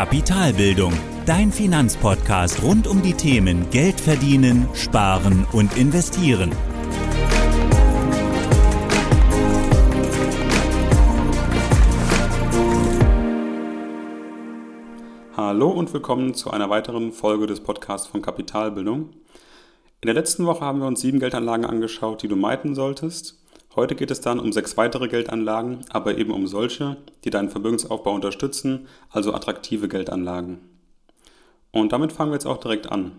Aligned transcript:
Kapitalbildung, 0.00 0.94
dein 1.26 1.52
Finanzpodcast 1.52 2.62
rund 2.62 2.86
um 2.86 3.02
die 3.02 3.12
Themen 3.12 3.68
Geld 3.68 4.00
verdienen, 4.00 4.66
sparen 4.72 5.46
und 5.52 5.76
investieren. 5.76 6.52
Hallo 15.36 15.68
und 15.68 15.92
willkommen 15.92 16.32
zu 16.32 16.50
einer 16.50 16.70
weiteren 16.70 17.12
Folge 17.12 17.46
des 17.46 17.60
Podcasts 17.60 18.06
von 18.08 18.22
Kapitalbildung. 18.22 19.10
In 20.00 20.06
der 20.06 20.14
letzten 20.14 20.46
Woche 20.46 20.64
haben 20.64 20.78
wir 20.78 20.86
uns 20.86 21.02
sieben 21.02 21.20
Geldanlagen 21.20 21.66
angeschaut, 21.66 22.22
die 22.22 22.28
du 22.28 22.36
meiden 22.36 22.74
solltest. 22.74 23.39
Heute 23.80 23.94
geht 23.94 24.10
es 24.10 24.20
dann 24.20 24.38
um 24.38 24.52
sechs 24.52 24.76
weitere 24.76 25.08
Geldanlagen, 25.08 25.86
aber 25.88 26.18
eben 26.18 26.32
um 26.32 26.46
solche, 26.46 26.98
die 27.24 27.30
deinen 27.30 27.48
Vermögensaufbau 27.48 28.14
unterstützen, 28.14 28.88
also 29.08 29.32
attraktive 29.32 29.88
Geldanlagen. 29.88 30.58
Und 31.70 31.90
damit 31.94 32.12
fangen 32.12 32.30
wir 32.30 32.34
jetzt 32.34 32.44
auch 32.44 32.58
direkt 32.58 32.92
an. 32.92 33.12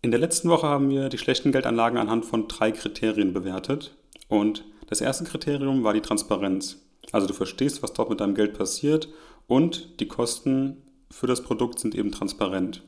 In 0.00 0.10
der 0.10 0.20
letzten 0.20 0.48
Woche 0.48 0.68
haben 0.68 0.88
wir 0.88 1.10
die 1.10 1.18
schlechten 1.18 1.52
Geldanlagen 1.52 1.98
anhand 1.98 2.24
von 2.24 2.48
drei 2.48 2.72
Kriterien 2.72 3.34
bewertet. 3.34 3.94
Und 4.28 4.64
das 4.86 5.02
erste 5.02 5.24
Kriterium 5.24 5.84
war 5.84 5.92
die 5.92 6.00
Transparenz. 6.00 6.80
Also 7.12 7.26
du 7.26 7.34
verstehst, 7.34 7.82
was 7.82 7.92
dort 7.92 8.08
mit 8.08 8.20
deinem 8.20 8.34
Geld 8.34 8.56
passiert 8.56 9.10
und 9.46 10.00
die 10.00 10.08
Kosten 10.08 10.78
für 11.10 11.26
das 11.26 11.42
Produkt 11.42 11.78
sind 11.78 11.94
eben 11.94 12.10
transparent. 12.10 12.82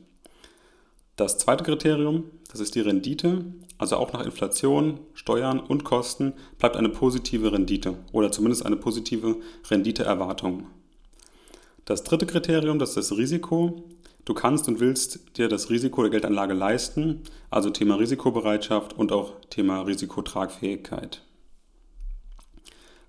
Das 1.17 1.39
zweite 1.39 1.63
Kriterium, 1.63 2.25
das 2.51 2.59
ist 2.59 2.75
die 2.75 2.81
Rendite. 2.81 3.43
Also 3.79 3.97
auch 3.97 4.13
nach 4.13 4.23
Inflation, 4.23 4.99
Steuern 5.15 5.59
und 5.59 5.83
Kosten 5.83 6.33
bleibt 6.59 6.77
eine 6.77 6.89
positive 6.89 7.51
Rendite 7.51 7.97
oder 8.11 8.31
zumindest 8.31 8.65
eine 8.65 8.75
positive 8.75 9.37
Renditeerwartung. 9.69 10.67
Das 11.85 12.03
dritte 12.03 12.27
Kriterium, 12.27 12.77
das 12.77 12.89
ist 12.89 12.97
das 13.09 13.17
Risiko. 13.17 13.83
Du 14.25 14.35
kannst 14.35 14.67
und 14.67 14.79
willst 14.79 15.37
dir 15.37 15.47
das 15.47 15.71
Risiko 15.71 16.03
der 16.03 16.11
Geldanlage 16.11 16.53
leisten, 16.53 17.23
also 17.49 17.71
Thema 17.71 17.95
Risikobereitschaft 17.95 18.93
und 18.93 19.11
auch 19.11 19.33
Thema 19.49 19.81
Risikotragfähigkeit. 19.81 21.23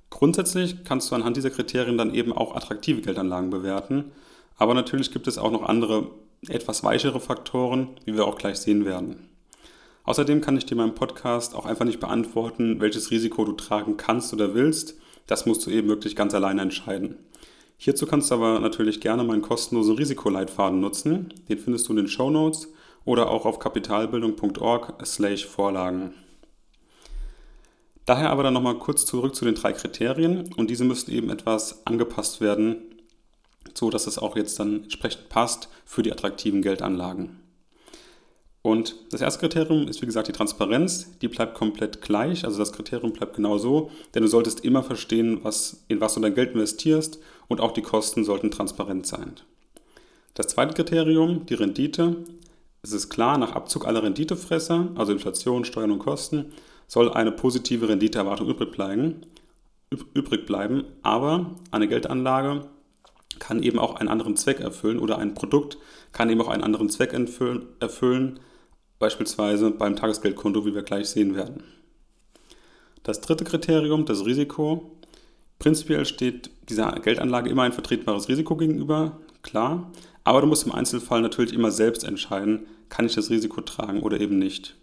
Grundsätzlich 0.09 0.83
kannst 0.85 1.11
du 1.11 1.15
anhand 1.15 1.37
dieser 1.37 1.51
Kriterien 1.51 1.99
dann 1.99 2.15
eben 2.15 2.33
auch 2.33 2.57
attraktive 2.57 3.03
Geldanlagen 3.03 3.51
bewerten, 3.51 4.13
aber 4.59 4.75
natürlich 4.75 5.13
gibt 5.13 5.27
es 5.27 5.39
auch 5.39 5.51
noch 5.51 5.63
andere 5.63 6.11
etwas 6.49 6.85
weichere 6.85 7.21
Faktoren, 7.21 7.89
wie 8.05 8.15
wir 8.15 8.27
auch 8.27 8.37
gleich 8.37 8.59
sehen 8.59 8.85
werden. 8.85 9.31
Außerdem 10.05 10.41
kann 10.41 10.57
ich 10.57 10.67
dir 10.67 10.75
meinem 10.75 10.95
Podcast 10.95 11.55
auch 11.55 11.67
einfach 11.67 11.85
nicht 11.85 12.01
beantworten, 12.01 12.81
welches 12.81 13.11
Risiko 13.11 13.45
du 13.45 13.53
tragen 13.53 13.97
kannst 13.97 14.33
oder 14.33 14.55
willst. 14.55 14.97
Das 15.27 15.47
musst 15.47 15.67
du 15.67 15.71
eben 15.71 15.89
wirklich 15.89 16.17
ganz 16.17 16.35
alleine 16.35 16.63
entscheiden. 16.63 17.17
Hierzu 17.77 18.07
kannst 18.07 18.31
du 18.31 18.35
aber 18.35 18.59
natürlich 18.59 19.01
gerne 19.01 19.23
meinen 19.23 19.43
kostenlosen 19.43 19.97
Risikoleitfaden 19.97 20.81
nutzen. 20.81 21.35
Den 21.49 21.59
findest 21.59 21.89
du 21.89 21.93
in 21.93 21.99
den 21.99 22.09
Show 22.09 22.31
Notes 22.31 22.73
oder 23.05 23.31
auch 23.31 23.47
auf 23.47 23.59
kapitalbildung.org/vorlagen. 23.59 26.15
Daher 28.07 28.31
aber 28.31 28.43
dann 28.43 28.55
nochmal 28.55 28.79
kurz 28.79 29.05
zurück 29.05 29.37
zu 29.37 29.45
den 29.45 29.55
drei 29.55 29.75
Kriterien 29.75 30.51
und 30.57 30.71
diese 30.71 30.85
müssten 30.85 31.13
eben 31.13 31.29
etwas 31.29 31.87
angepasst 31.87 32.41
werden 32.41 32.98
so 33.75 33.91
dass 33.91 34.07
es 34.07 34.19
auch 34.19 34.37
jetzt 34.37 34.59
dann 34.59 34.85
entsprechend 34.85 35.29
passt 35.29 35.69
für 35.85 36.03
die 36.03 36.13
attraktiven 36.13 36.63
Geldanlagen. 36.63 37.41
Und 38.63 38.97
das 39.13 39.21
erste 39.21 39.41
Kriterium 39.41 39.89
ist 39.89 40.03
wie 40.03 40.07
gesagt 40.07 40.29
die 40.29 40.33
Transparenz, 40.33 41.19
die 41.21 41.29
bleibt 41.29 41.55
komplett 41.55 42.03
gleich, 42.03 42.45
also 42.45 42.59
das 42.59 42.73
Kriterium 42.73 43.13
bleibt 43.13 43.37
genau 43.37 43.57
so, 43.57 43.91
denn 44.15 44.23
du 44.23 44.29
solltest 44.29 44.65
immer 44.65 44.83
verstehen, 44.83 45.41
was, 45.43 45.85
in 45.89 46.01
was 46.01 46.15
du 46.15 46.21
dein 46.21 46.35
Geld 46.35 46.53
investierst. 46.53 47.19
Und 47.47 47.63
auch 47.63 47.73
die 47.73 47.81
Kosten 47.81 48.25
sollten 48.25 48.51
transparent 48.51 49.07
sein. 49.07 49.37
Das 50.35 50.49
zweite 50.49 50.75
Kriterium, 50.75 51.47
die 51.47 51.55
Rendite, 51.55 52.17
es 52.83 52.93
ist 52.93 53.09
klar, 53.09 53.39
nach 53.39 53.53
Abzug 53.53 53.87
aller 53.87 54.03
Renditefresser, 54.03 54.91
also 54.97 55.13
Inflation, 55.13 55.65
Steuern 55.65 55.93
und 55.93 55.99
Kosten, 55.99 56.53
soll 56.87 57.11
eine 57.11 57.33
positive 57.33 57.89
Renditeerwartung 57.89 58.49
übrig 58.49 58.71
bleiben, 58.71 59.23
übrig 60.13 60.45
bleiben. 60.45 60.85
Aber 61.03 61.57
eine 61.71 61.89
Geldanlage 61.89 62.69
kann 63.39 63.63
eben 63.63 63.79
auch 63.79 63.97
einen 63.97 64.09
anderen 64.09 64.37
Zweck 64.37 64.61
erfüllen 64.61 64.99
oder 64.99 65.19
ein 65.19 65.35
Produkt 65.35 65.79
kann 66.13 66.31
eben 66.31 66.41
auch 66.41 66.49
einen 66.49 66.63
anderen 66.65 66.89
Zweck 66.89 67.13
erfüllen, 67.13 68.41
beispielsweise 68.99 69.71
beim 69.71 69.97
Tagesgeldkonto, 69.97 70.65
wie 70.67 70.75
wir 70.75 70.83
gleich 70.83 71.09
sehen 71.09 71.35
werden. 71.35 71.63
Das 73.03 73.21
dritte 73.21 73.45
Kriterium, 73.45 74.05
das 74.05 74.27
Risiko. 74.27 74.91
Prinzipiell 75.59 76.05
steht 76.05 76.51
dieser 76.69 76.93
Geldanlage 76.93 77.51
immer 77.51 77.63
ein 77.63 77.73
vertretbares 77.73 78.29
Risiko 78.29 78.57
gegenüber, 78.57 79.19
klar, 79.43 79.91
aber 80.25 80.41
du 80.41 80.47
musst 80.47 80.67
im 80.67 80.73
Einzelfall 80.73 81.21
natürlich 81.21 81.53
immer 81.53 81.71
selbst 81.71 82.05
entscheiden, 82.05 82.67
kann 82.89 83.07
ich 83.07 83.15
das 83.15 83.31
Risiko 83.31 83.61
tragen 83.61 84.03
oder 84.03 84.21
eben 84.21 84.39
nicht. 84.39 84.77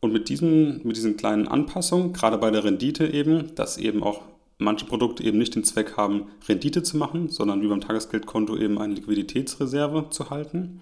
Und 0.00 0.12
mit 0.12 0.28
diesen, 0.28 0.86
mit 0.86 0.96
diesen 0.96 1.16
kleinen 1.16 1.48
Anpassungen, 1.48 2.12
gerade 2.12 2.38
bei 2.38 2.50
der 2.50 2.62
Rendite 2.62 3.06
eben, 3.06 3.54
dass 3.56 3.78
eben 3.78 4.02
auch 4.02 4.22
manche 4.58 4.84
Produkte 4.84 5.22
eben 5.22 5.38
nicht 5.38 5.54
den 5.54 5.64
Zweck 5.64 5.96
haben, 5.96 6.26
Rendite 6.48 6.82
zu 6.82 6.96
machen, 6.96 7.28
sondern 7.28 7.62
wie 7.62 7.68
beim 7.68 7.80
Tagesgeldkonto 7.80 8.56
eben 8.56 8.78
eine 8.78 8.94
Liquiditätsreserve 8.94 10.10
zu 10.10 10.30
halten, 10.30 10.80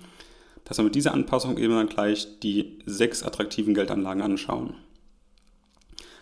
dass 0.64 0.78
wir 0.78 0.84
mit 0.84 0.94
dieser 0.94 1.14
Anpassung 1.14 1.59
eben 1.59 1.75
dann 1.75 1.88
gleich 1.88 2.41
die 2.41 2.78
sechs 2.86 3.22
attraktiven 3.22 3.75
Geldanlagen 3.75 4.22
anschauen. 4.22 4.75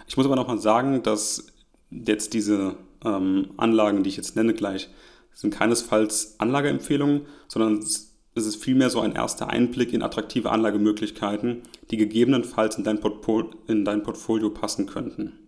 Ich 0.06 0.16
muss 0.16 0.26
aber 0.26 0.36
nochmal 0.36 0.58
sagen, 0.58 1.02
dass 1.02 1.46
jetzt 1.90 2.34
diese 2.34 2.76
ähm, 3.04 3.50
Anlagen, 3.56 4.02
die 4.02 4.10
ich 4.10 4.16
jetzt 4.16 4.36
nenne 4.36 4.52
gleich, 4.52 4.90
sind 5.32 5.54
keinesfalls 5.54 6.38
Anlageempfehlungen, 6.38 7.22
sondern 7.48 7.78
es 7.78 8.10
ist 8.34 8.62
vielmehr 8.62 8.90
so 8.90 9.00
ein 9.00 9.14
erster 9.14 9.48
Einblick 9.48 9.92
in 9.92 10.02
attraktive 10.02 10.50
Anlagemöglichkeiten, 10.50 11.62
die 11.90 11.96
gegebenenfalls 11.96 12.76
in 12.76 12.84
dein, 12.84 13.00
Portfolio, 13.00 13.50
in 13.68 13.84
dein 13.84 14.02
Portfolio 14.02 14.50
passen 14.50 14.86
könnten. 14.86 15.43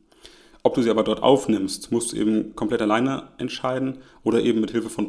Ob 0.66 0.75
du 0.75 0.82
sie 0.82 0.91
aber 0.91 1.04
dort 1.04 1.22
aufnimmst, 1.22 1.93
musst 1.93 2.10
du 2.10 2.16
eben 2.16 2.56
komplett 2.56 2.82
alleine 2.82 3.28
entscheiden 3.38 3.99
oder 4.25 4.43
eben 4.43 4.60
mit 4.60 4.72
Hilfe 4.72 4.91
von, 4.91 5.09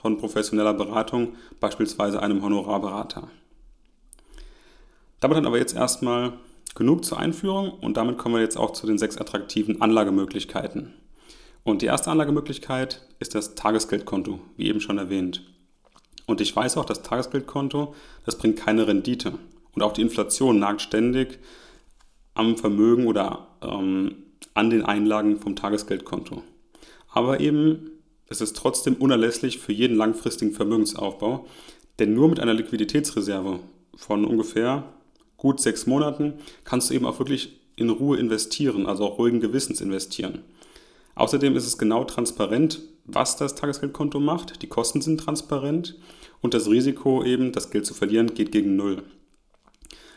von 0.00 0.16
professioneller 0.16 0.74
Beratung, 0.74 1.34
beispielsweise 1.58 2.22
einem 2.22 2.40
Honorarberater. 2.40 3.28
Damit 5.18 5.38
dann 5.38 5.46
aber 5.46 5.58
jetzt 5.58 5.74
erstmal 5.74 6.34
genug 6.76 7.04
zur 7.04 7.18
Einführung 7.18 7.72
und 7.72 7.96
damit 7.96 8.16
kommen 8.16 8.36
wir 8.36 8.42
jetzt 8.42 8.56
auch 8.56 8.74
zu 8.74 8.86
den 8.86 8.96
sechs 8.96 9.18
attraktiven 9.18 9.82
Anlagemöglichkeiten. 9.82 10.94
Und 11.64 11.82
die 11.82 11.86
erste 11.86 12.12
Anlagemöglichkeit 12.12 13.04
ist 13.18 13.34
das 13.34 13.56
Tagesgeldkonto, 13.56 14.38
wie 14.56 14.68
eben 14.68 14.80
schon 14.80 14.98
erwähnt. 14.98 15.42
Und 16.26 16.40
ich 16.40 16.54
weiß 16.54 16.76
auch, 16.76 16.84
das 16.84 17.02
Tagesgeldkonto, 17.02 17.92
das 18.24 18.38
bringt 18.38 18.56
keine 18.56 18.86
Rendite. 18.86 19.32
Und 19.74 19.82
auch 19.82 19.94
die 19.94 20.02
Inflation 20.02 20.60
nagt 20.60 20.80
ständig 20.80 21.40
am 22.34 22.56
Vermögen 22.56 23.08
oder 23.08 23.48
ähm, 23.62 24.26
an 24.54 24.70
den 24.70 24.84
Einlagen 24.84 25.38
vom 25.38 25.56
Tagesgeldkonto. 25.56 26.42
Aber 27.12 27.40
eben, 27.40 27.90
es 28.28 28.40
ist 28.40 28.56
trotzdem 28.56 28.94
unerlässlich 28.94 29.58
für 29.58 29.72
jeden 29.72 29.96
langfristigen 29.96 30.52
Vermögensaufbau, 30.52 31.46
denn 31.98 32.14
nur 32.14 32.28
mit 32.28 32.40
einer 32.40 32.54
Liquiditätsreserve 32.54 33.60
von 33.94 34.24
ungefähr 34.24 34.84
gut 35.36 35.60
sechs 35.60 35.86
Monaten 35.86 36.34
kannst 36.64 36.90
du 36.90 36.94
eben 36.94 37.06
auch 37.06 37.18
wirklich 37.18 37.60
in 37.76 37.90
Ruhe 37.90 38.18
investieren, 38.18 38.86
also 38.86 39.04
auch 39.04 39.18
ruhigen 39.18 39.40
Gewissens 39.40 39.80
investieren. 39.80 40.40
Außerdem 41.14 41.56
ist 41.56 41.66
es 41.66 41.78
genau 41.78 42.04
transparent, 42.04 42.80
was 43.04 43.36
das 43.36 43.54
Tagesgeldkonto 43.54 44.20
macht. 44.20 44.62
Die 44.62 44.68
Kosten 44.68 45.02
sind 45.02 45.20
transparent 45.20 45.98
und 46.40 46.54
das 46.54 46.68
Risiko 46.68 47.22
eben, 47.24 47.52
das 47.52 47.70
Geld 47.70 47.84
zu 47.84 47.94
verlieren, 47.94 48.34
geht 48.34 48.52
gegen 48.52 48.76
Null. 48.76 49.02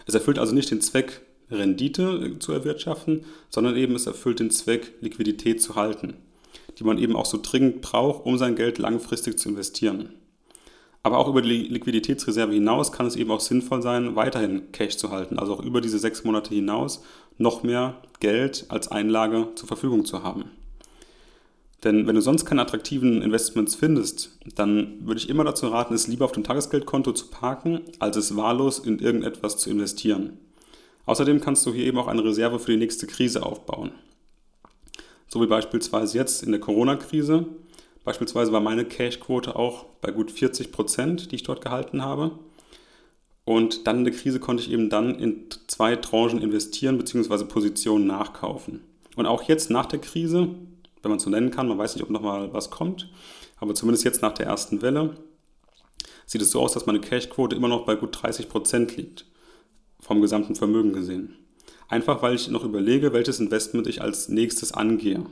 Es 0.06 0.14
erfüllt 0.14 0.40
also 0.40 0.53
nicht 0.53 0.72
den 0.72 0.81
Zweck 0.81 1.22
Rendite 1.51 2.38
zu 2.39 2.51
erwirtschaften, 2.51 3.25
sondern 3.50 3.75
eben 3.75 3.96
es 3.96 4.08
erfüllt 4.08 4.40
den 4.40 4.52
Zweck, 4.52 4.93
Liquidität 5.02 5.61
zu 5.61 5.75
halten, 5.75 6.16
die 6.79 6.84
man 6.84 6.97
eben 6.97 7.16
auch 7.16 7.25
so 7.25 7.40
dringend 7.41 7.81
braucht, 7.81 8.25
um 8.25 8.37
sein 8.37 8.55
Geld 8.55 8.78
langfristig 8.78 9.37
zu 9.37 9.49
investieren. 9.49 10.09
Aber 11.03 11.20
auch 11.20 11.28
über 11.28 11.43
die 11.43 11.67
Liquiditätsreserve 11.67 12.53
hinaus 12.53 12.91
kann 12.91 13.05
es 13.05 13.16
eben 13.16 13.29
auch 13.29 13.40
sinnvoll 13.40 13.84
sein, 13.84 14.16
weiterhin 14.16 14.72
Cash 14.72 14.97
zu 14.97 15.11
halten, 15.11 15.37
also 15.37 15.53
auch 15.53 15.64
über 15.64 15.79
diese 15.79 15.99
sechs 15.99 16.23
Monate 16.23 16.55
hinaus 16.55 17.03
noch 17.37 17.61
mehr 17.61 18.02
Geld 18.20 18.66
als 18.70 18.87
Einlage 18.87 19.49
zur 19.53 19.67
Verfügung 19.67 20.05
zu 20.05 20.23
haben. 20.23 20.46
Denn 21.84 22.08
wenn 22.08 22.16
du 22.16 22.22
sonst 22.22 22.46
keine 22.46 22.64
attraktiven 22.64 23.22
Investments 23.22 23.75
findest, 23.75 24.40
dann 24.55 25.05
würde 25.05 25.20
ich 25.20 25.29
immer 25.29 25.43
dazu 25.43 25.67
raten, 25.67 25.93
es 25.93 26.08
lieber 26.08 26.25
auf 26.25 26.31
dem 26.31 26.43
Tagesgeldkonto 26.43 27.11
zu 27.11 27.28
parken, 27.28 27.81
als 27.99 28.17
es 28.17 28.35
wahllos 28.35 28.79
in 28.79 28.97
irgendetwas 28.97 29.59
zu 29.59 29.70
investieren. 29.70 30.40
Außerdem 31.05 31.41
kannst 31.41 31.66
du 31.66 31.73
hier 31.73 31.85
eben 31.85 31.97
auch 31.97 32.07
eine 32.07 32.23
Reserve 32.23 32.59
für 32.59 32.72
die 32.72 32.78
nächste 32.78 33.07
Krise 33.07 33.46
aufbauen. 33.46 33.91
So 35.28 35.41
wie 35.41 35.47
beispielsweise 35.47 36.17
jetzt 36.17 36.43
in 36.43 36.52
der 36.52 36.59
Corona-Krise. 36.59 37.46
Beispielsweise 38.03 38.52
war 38.52 38.61
meine 38.61 38.85
Cash-Quote 38.85 39.55
auch 39.55 39.85
bei 40.02 40.11
gut 40.11 40.31
40 40.31 40.72
Prozent, 40.72 41.31
die 41.31 41.35
ich 41.35 41.43
dort 41.43 41.61
gehalten 41.61 42.03
habe. 42.03 42.40
Und 43.43 43.85
dann 43.85 43.99
in 43.99 44.03
der 44.05 44.13
Krise 44.13 44.40
konnte 44.40 44.63
ich 44.63 44.72
eben 44.72 44.90
dann 44.90 45.19
in 45.19 45.46
zwei 45.67 45.96
Tranchen 45.96 46.41
investieren 46.41 46.97
bzw. 46.97 47.46
Positionen 47.46 48.08
nachkaufen. 48.08 48.81
Und 49.16 49.28
auch 49.28 49.43
jetzt 49.43 49.69
nach 49.69 49.85
der 49.85 49.99
Krise, 49.99 50.49
wenn 51.01 51.11
man 51.11 51.17
es 51.17 51.23
so 51.23 51.29
nennen 51.29 51.51
kann. 51.51 51.67
Man 51.67 51.78
weiß 51.78 51.96
nicht, 51.96 52.03
ob 52.03 52.09
nochmal 52.09 52.51
was 52.53 52.72
kommt. 52.72 53.09
Aber 53.58 53.75
zumindest 53.75 54.03
jetzt 54.03 54.22
nach 54.22 54.34
der 54.34 54.47
ersten 54.47 54.81
Welle 54.81 55.16
sieht 56.25 56.41
es 56.41 56.51
so 56.51 56.61
aus, 56.61 56.73
dass 56.73 56.87
meine 56.87 56.99
Cashquote 56.99 57.55
immer 57.55 57.67
noch 57.67 57.85
bei 57.85 57.96
gut 57.96 58.22
30 58.22 58.49
Prozent 58.49 58.97
liegt. 58.97 59.25
Vom 60.05 60.22
gesamten 60.22 60.53
Vermögen 60.53 60.93
gesehen. 60.93 61.34
Einfach 61.87 62.22
weil 62.22 62.35
ich 62.35 62.47
noch 62.47 62.63
überlege, 62.63 63.11
welches 63.11 63.40
Investment 63.40 63.87
ich 63.87 64.03
als 64.03 64.29
nächstes 64.29 64.72
angehe. 64.72 65.25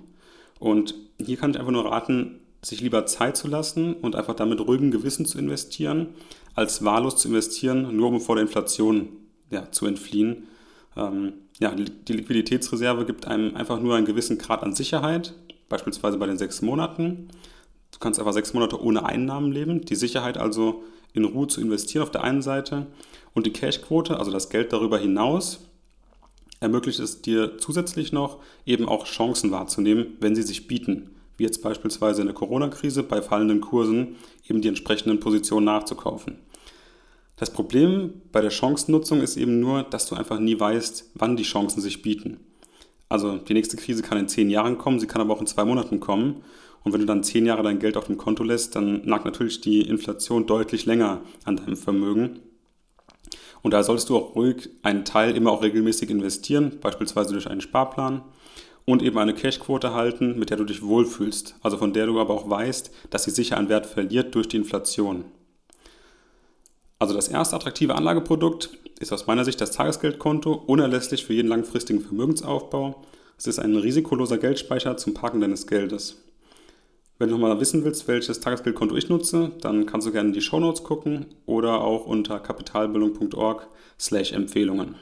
Und 0.60 0.96
hier 1.24 1.38
kann 1.38 1.52
ich 1.52 1.60
einfach 1.60 1.72
nur 1.72 1.86
raten, 1.86 2.40
sich 2.64 2.82
lieber 2.82 3.06
Zeit 3.06 3.38
zu 3.38 3.48
lassen 3.48 3.94
und 3.94 4.16
einfach 4.16 4.34
damit 4.34 4.60
ruhigem 4.60 4.90
Gewissen 4.90 5.28
zu 5.28 5.38
investieren, 5.38 6.08
als 6.56 6.84
wahllos 6.84 7.18
zu 7.18 7.28
investieren, 7.28 7.96
nur 7.96 8.08
um 8.08 8.20
vor 8.20 8.36
der 8.36 8.46
Inflation 8.46 9.10
ja, 9.52 9.70
zu 9.72 9.86
entfliehen. 9.86 10.48
Ähm, 10.98 11.34
ja, 11.60 11.76
die 11.76 12.14
Liquiditätsreserve 12.14 13.06
gibt 13.06 13.28
einem 13.28 13.56
einfach 13.56 13.80
nur 13.80 13.96
einen 13.96 14.08
gewissen 14.08 14.40
Grad 14.40 14.64
an 14.64 14.74
Sicherheit, 14.74 15.36
beispielsweise 15.70 16.18
bei 16.18 16.26
den 16.26 16.40
sechs 16.40 16.64
Monaten. 16.64 17.28
Du 17.92 18.00
kannst 18.00 18.20
einfach 18.20 18.34
sechs 18.34 18.56
Monate 18.56 18.82
ohne 18.82 19.06
Einnahmen 19.06 19.52
leben. 19.52 19.82
Die 19.82 19.96
Sicherheit 19.96 20.40
also 20.40 20.84
in 21.14 21.26
Ruhe 21.26 21.46
zu 21.46 21.62
investieren 21.62 22.02
auf 22.02 22.12
der 22.12 22.24
einen 22.24 22.42
Seite 22.42 22.88
und 23.34 23.46
die 23.46 23.54
Cashquote, 23.54 24.18
also 24.18 24.32
das 24.32 24.50
Geld 24.50 24.74
darüber 24.74 24.98
hinaus, 24.98 25.60
ermöglicht 26.60 27.00
es 27.00 27.22
dir 27.22 27.58
zusätzlich 27.58 28.12
noch 28.14 28.40
eben 28.66 28.88
auch 28.88 29.06
Chancen 29.06 29.52
wahrzunehmen, 29.52 30.18
wenn 30.20 30.36
sie 30.36 30.44
sich 30.44 30.68
bieten, 30.68 31.10
wie 31.38 31.44
jetzt 31.44 31.62
beispielsweise 31.62 32.22
in 32.22 32.28
der 32.28 32.36
Corona-Krise 32.36 33.04
bei 33.04 33.22
fallenden 33.22 33.62
Kursen 33.62 34.16
eben 34.48 34.62
die 34.62 34.70
entsprechenden 34.70 35.20
Positionen 35.20 35.66
nachzukaufen. 35.66 36.40
Das 37.36 37.52
Problem 37.52 38.22
bei 38.32 38.42
der 38.42 38.52
Chancennutzung 38.52 39.22
ist 39.22 39.38
eben 39.38 39.60
nur, 39.60 39.84
dass 39.84 40.06
du 40.06 40.16
einfach 40.16 40.40
nie 40.40 40.60
weißt, 40.60 41.12
wann 41.16 41.36
die 41.36 41.44
Chancen 41.44 41.82
sich 41.82 42.02
bieten. 42.02 42.40
Also 43.10 43.38
die 43.38 43.54
nächste 43.54 43.76
Krise 43.76 44.02
kann 44.02 44.18
in 44.18 44.30
zehn 44.30 44.50
Jahren 44.50 44.78
kommen, 44.78 45.00
sie 45.00 45.08
kann 45.08 45.22
aber 45.22 45.34
auch 45.34 45.42
in 45.42 45.48
zwei 45.48 45.66
Monaten 45.66 46.00
kommen. 46.00 46.44
Und 46.84 46.94
wenn 46.94 47.00
du 47.00 47.06
dann 47.06 47.24
zehn 47.24 47.46
Jahre 47.46 47.64
dein 47.64 47.80
Geld 47.80 47.98
auf 47.98 48.06
dem 48.06 48.18
Konto 48.18 48.44
lässt, 48.44 48.76
dann 48.76 49.06
nagt 49.06 49.26
natürlich 49.26 49.62
die 49.62 49.82
Inflation 49.82 50.46
deutlich 50.46 50.86
länger 50.86 51.22
an 51.44 51.58
deinem 51.58 51.78
Vermögen. 51.78 52.40
Und 53.64 53.72
da 53.72 53.82
solltest 53.82 54.10
du 54.10 54.18
auch 54.18 54.36
ruhig 54.36 54.70
einen 54.84 55.06
Teil 55.06 55.36
immer 55.36 55.52
auch 55.52 55.64
regelmäßig 55.64 56.10
investieren, 56.10 56.80
beispielsweise 56.82 57.34
durch 57.34 57.50
einen 57.50 57.62
Sparplan 57.62 58.22
und 58.86 59.02
eben 59.02 59.18
eine 59.18 59.34
Cashquote 59.34 59.94
halten, 59.94 60.38
mit 60.38 60.50
der 60.50 60.58
du 60.58 60.66
dich 60.66 60.84
wohlfühlst, 60.84 61.56
also 61.64 61.78
von 61.78 61.94
der 61.94 62.06
du 62.06 62.20
aber 62.20 62.34
auch 62.34 62.50
weißt, 62.50 62.92
dass 63.10 63.24
sie 63.24 63.32
sicher 63.32 63.58
an 63.58 63.70
Wert 63.70 63.86
verliert 63.86 64.36
durch 64.36 64.50
die 64.50 64.58
Inflation. 64.58 65.26
Also 67.00 67.14
das 67.16 67.30
erste 67.30 67.56
attraktive 67.56 67.96
Anlageprodukt 67.96 68.70
ist 69.00 69.14
aus 69.14 69.28
meiner 69.28 69.46
Sicht 69.46 69.60
das 69.62 69.72
Tagesgeldkonto, 69.72 70.54
unerlässlich 70.54 71.26
für 71.26 71.34
jeden 71.34 71.48
langfristigen 71.48 72.02
Vermögensaufbau. 72.02 73.02
Es 73.38 73.48
ist 73.48 73.60
ein 73.60 73.76
risikoloser 73.76 74.38
Geldspeicher 74.38 74.98
zum 74.98 75.14
Parken 75.14 75.42
deines 75.42 75.68
Geldes. 75.68 76.22
Wenn 77.24 77.30
du 77.30 77.38
nochmal 77.38 77.58
wissen 77.62 77.86
willst, 77.86 78.10
welches 78.10 78.42
Tagesgeldkonto 78.42 78.98
ich 78.98 79.08
nutze, 79.08 79.54
dann 79.62 79.86
kannst 79.86 80.06
du 80.06 80.12
gerne 80.12 80.28
in 80.28 80.34
die 80.34 80.42
Shownotes 80.42 80.84
gucken 80.84 81.28
oder 81.46 81.80
auch 81.80 82.06
unter 82.06 82.38
kapitalbildung.org 82.38 83.66
slash 83.98 84.34
Empfehlungen. 84.34 84.96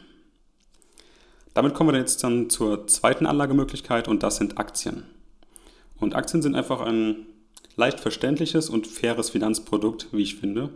Damit 1.56 1.74
kommen 1.74 1.92
wir 1.92 2.00
jetzt 2.00 2.24
dann 2.24 2.52
zur 2.52 2.86
zweiten 2.86 3.26
Anlagemöglichkeit 3.26 4.08
und 4.08 4.22
das 4.22 4.36
sind 4.36 4.60
Aktien. 4.60 5.06
Und 6.00 6.14
Aktien 6.14 6.44
sind 6.44 6.54
einfach 6.54 6.82
ein 6.82 7.26
leicht 7.76 8.00
verständliches 8.00 8.70
und 8.70 8.86
faires 8.86 9.32
Finanzprodukt, 9.32 10.10
wie 10.12 10.22
ich 10.22 10.36
finde. 10.36 10.70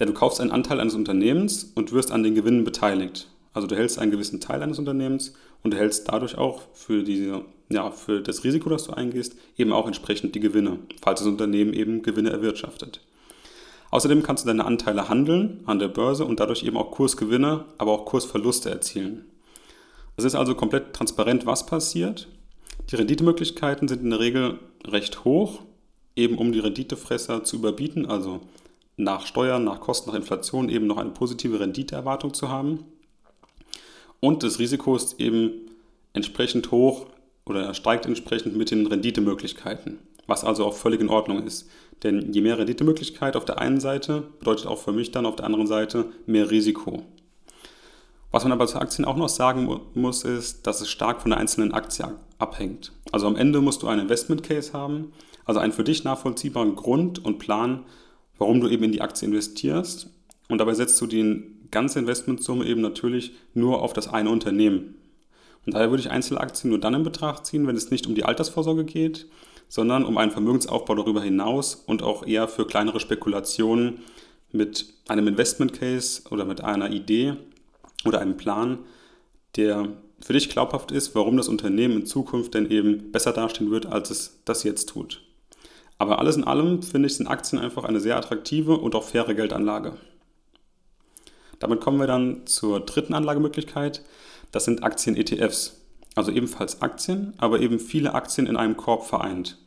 Denn 0.00 0.08
du 0.08 0.12
kaufst 0.12 0.40
einen 0.40 0.50
Anteil 0.50 0.80
eines 0.80 0.96
Unternehmens 0.96 1.70
und 1.76 1.92
wirst 1.92 2.10
an 2.10 2.24
den 2.24 2.34
Gewinnen 2.34 2.64
beteiligt. 2.64 3.28
Also 3.52 3.68
du 3.68 3.76
hältst 3.76 4.00
einen 4.00 4.10
gewissen 4.10 4.40
Teil 4.40 4.60
eines 4.60 4.80
Unternehmens 4.80 5.34
und 5.66 5.74
erhältst 5.74 6.08
dadurch 6.08 6.38
auch 6.38 6.62
für, 6.74 7.02
diese, 7.02 7.44
ja, 7.68 7.90
für 7.90 8.20
das 8.20 8.44
Risiko, 8.44 8.70
das 8.70 8.84
du 8.84 8.92
eingehst, 8.92 9.34
eben 9.58 9.72
auch 9.72 9.88
entsprechend 9.88 10.36
die 10.36 10.40
Gewinne, 10.40 10.78
falls 11.02 11.18
das 11.18 11.28
Unternehmen 11.28 11.72
eben 11.74 12.02
Gewinne 12.02 12.30
erwirtschaftet. 12.30 13.00
Außerdem 13.90 14.22
kannst 14.22 14.44
du 14.44 14.46
deine 14.46 14.64
Anteile 14.64 15.08
handeln 15.08 15.64
an 15.66 15.80
der 15.80 15.88
Börse 15.88 16.24
und 16.24 16.38
dadurch 16.38 16.62
eben 16.62 16.76
auch 16.76 16.92
Kursgewinne, 16.92 17.64
aber 17.78 17.90
auch 17.90 18.04
Kursverluste 18.04 18.70
erzielen. 18.70 19.24
Es 20.16 20.24
ist 20.24 20.36
also 20.36 20.54
komplett 20.54 20.92
transparent, 20.92 21.46
was 21.46 21.66
passiert. 21.66 22.28
Die 22.92 22.94
Renditemöglichkeiten 22.94 23.88
sind 23.88 24.04
in 24.04 24.10
der 24.10 24.20
Regel 24.20 24.60
recht 24.86 25.24
hoch, 25.24 25.62
eben 26.14 26.38
um 26.38 26.52
die 26.52 26.60
Renditefresser 26.60 27.42
zu 27.42 27.56
überbieten, 27.56 28.06
also 28.06 28.40
nach 28.96 29.26
Steuern, 29.26 29.64
nach 29.64 29.80
Kosten, 29.80 30.10
nach 30.10 30.16
Inflation 30.16 30.68
eben 30.68 30.86
noch 30.86 30.98
eine 30.98 31.10
positive 31.10 31.58
Renditeerwartung 31.58 32.34
zu 32.34 32.50
haben. 32.50 32.84
Und 34.20 34.42
das 34.42 34.58
Risiko 34.58 34.96
ist 34.96 35.20
eben 35.20 35.52
entsprechend 36.12 36.70
hoch 36.70 37.06
oder 37.44 37.72
steigt 37.74 38.06
entsprechend 38.06 38.56
mit 38.56 38.70
den 38.70 38.86
Renditemöglichkeiten, 38.86 39.98
was 40.26 40.44
also 40.44 40.64
auch 40.64 40.74
völlig 40.74 41.00
in 41.00 41.08
Ordnung 41.08 41.46
ist. 41.46 41.68
Denn 42.02 42.32
je 42.32 42.40
mehr 42.40 42.58
Renditemöglichkeit 42.58 43.36
auf 43.36 43.44
der 43.44 43.58
einen 43.58 43.80
Seite 43.80 44.22
bedeutet 44.38 44.66
auch 44.66 44.78
für 44.78 44.92
mich 44.92 45.12
dann 45.12 45.26
auf 45.26 45.36
der 45.36 45.46
anderen 45.46 45.66
Seite 45.66 46.06
mehr 46.26 46.50
Risiko. 46.50 47.02
Was 48.30 48.42
man 48.42 48.52
aber 48.52 48.66
zu 48.66 48.78
Aktien 48.78 49.04
auch 49.06 49.16
noch 49.16 49.28
sagen 49.28 49.80
muss, 49.94 50.24
ist, 50.24 50.66
dass 50.66 50.80
es 50.80 50.90
stark 50.90 51.22
von 51.22 51.30
der 51.30 51.40
einzelnen 51.40 51.72
Aktie 51.72 52.06
abhängt. 52.38 52.92
Also 53.12 53.26
am 53.26 53.36
Ende 53.36 53.60
musst 53.60 53.82
du 53.82 53.88
einen 53.88 54.02
Investment 54.02 54.42
Case 54.42 54.72
haben, 54.72 55.12
also 55.44 55.60
einen 55.60 55.72
für 55.72 55.84
dich 55.84 56.04
nachvollziehbaren 56.04 56.74
Grund 56.76 57.24
und 57.24 57.38
Plan, 57.38 57.84
warum 58.36 58.60
du 58.60 58.68
eben 58.68 58.84
in 58.84 58.92
die 58.92 59.00
Aktie 59.00 59.26
investierst. 59.26 60.10
Und 60.48 60.58
dabei 60.58 60.74
setzt 60.74 61.00
du 61.00 61.06
den 61.06 61.55
ganze 61.70 61.98
Investmentsumme 61.98 62.64
eben 62.64 62.80
natürlich 62.80 63.32
nur 63.54 63.82
auf 63.82 63.92
das 63.92 64.08
eine 64.08 64.30
Unternehmen. 64.30 64.94
Und 65.64 65.74
daher 65.74 65.90
würde 65.90 66.02
ich 66.02 66.10
Einzelaktien 66.10 66.70
nur 66.70 66.80
dann 66.80 66.94
in 66.94 67.02
Betracht 67.02 67.46
ziehen, 67.46 67.66
wenn 67.66 67.76
es 67.76 67.90
nicht 67.90 68.06
um 68.06 68.14
die 68.14 68.24
Altersvorsorge 68.24 68.84
geht, 68.84 69.26
sondern 69.68 70.04
um 70.04 70.16
einen 70.16 70.30
Vermögensaufbau 70.30 70.94
darüber 70.94 71.22
hinaus 71.22 71.74
und 71.74 72.02
auch 72.02 72.26
eher 72.26 72.46
für 72.46 72.66
kleinere 72.66 73.00
Spekulationen 73.00 73.98
mit 74.52 74.86
einem 75.08 75.26
Investment 75.26 75.72
Case 75.72 76.22
oder 76.30 76.44
mit 76.44 76.62
einer 76.62 76.90
Idee 76.90 77.34
oder 78.04 78.20
einem 78.20 78.36
Plan, 78.36 78.78
der 79.56 79.88
für 80.20 80.32
dich 80.32 80.48
glaubhaft 80.48 80.92
ist, 80.92 81.14
warum 81.14 81.36
das 81.36 81.48
Unternehmen 81.48 82.00
in 82.00 82.06
Zukunft 82.06 82.54
denn 82.54 82.70
eben 82.70 83.10
besser 83.10 83.32
dastehen 83.32 83.70
wird, 83.70 83.86
als 83.86 84.10
es 84.10 84.40
das 84.44 84.62
jetzt 84.62 84.88
tut. 84.88 85.22
Aber 85.98 86.18
alles 86.18 86.36
in 86.36 86.44
allem 86.44 86.82
finde 86.82 87.06
ich, 87.06 87.16
sind 87.16 87.26
Aktien 87.26 87.60
einfach 87.60 87.84
eine 87.84 88.00
sehr 88.00 88.16
attraktive 88.16 88.76
und 88.76 88.94
auch 88.94 89.04
faire 89.04 89.34
Geldanlage. 89.34 89.96
Damit 91.66 91.80
kommen 91.80 91.98
wir 91.98 92.06
dann 92.06 92.46
zur 92.46 92.78
dritten 92.78 93.12
Anlagemöglichkeit. 93.12 94.00
Das 94.52 94.66
sind 94.66 94.84
Aktien-ETFs. 94.84 95.80
Also 96.14 96.30
ebenfalls 96.30 96.80
Aktien, 96.80 97.34
aber 97.38 97.58
eben 97.58 97.80
viele 97.80 98.14
Aktien 98.14 98.46
in 98.46 98.56
einem 98.56 98.76
Korb 98.76 99.04
vereint. 99.04 99.58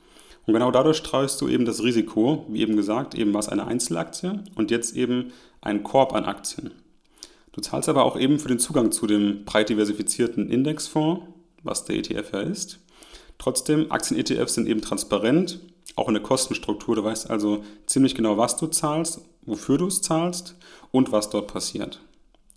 Und 0.46 0.54
genau 0.54 0.72
dadurch 0.72 0.96
streust 0.96 1.42
du 1.42 1.50
eben 1.50 1.66
das 1.66 1.84
Risiko, 1.84 2.46
wie 2.48 2.62
eben 2.62 2.78
gesagt, 2.78 3.16
eben 3.16 3.34
was 3.34 3.50
eine 3.50 3.68
Einzelaktie 3.68 4.42
und 4.56 4.72
jetzt 4.72 4.96
eben 4.96 5.34
einen 5.60 5.84
Korb 5.84 6.14
an 6.16 6.24
Aktien. 6.24 6.72
Du 7.52 7.60
zahlst 7.60 7.90
aber 7.90 8.06
auch 8.06 8.18
eben 8.18 8.40
für 8.40 8.48
den 8.48 8.60
Zugang 8.60 8.94
zu 8.94 9.06
dem 9.06 9.44
breit 9.44 9.68
diversifizierten 9.68 10.50
Indexfonds, 10.50 11.26
was 11.64 11.84
der 11.84 11.98
ETF 11.98 12.32
ja 12.32 12.40
ist. 12.40 12.80
Trotzdem, 13.40 13.92
Aktien-ETFs 13.92 14.54
sind 14.54 14.70
eben 14.70 14.82
transparent, 14.82 15.60
auch 15.96 16.08
in 16.08 16.14
der 16.14 16.24
Kostenstruktur. 16.24 16.96
Du 16.96 17.04
weißt 17.04 17.30
also 17.30 17.64
ziemlich 17.86 18.16
genau, 18.16 18.38
was 18.38 18.58
du 18.58 18.68
zahlst, 18.68 19.22
wofür 19.44 19.78
du 19.78 19.88
es 19.88 20.02
zahlst 20.02 20.56
und 20.92 21.12
was 21.12 21.30
dort 21.30 21.52
passiert. 21.52 22.00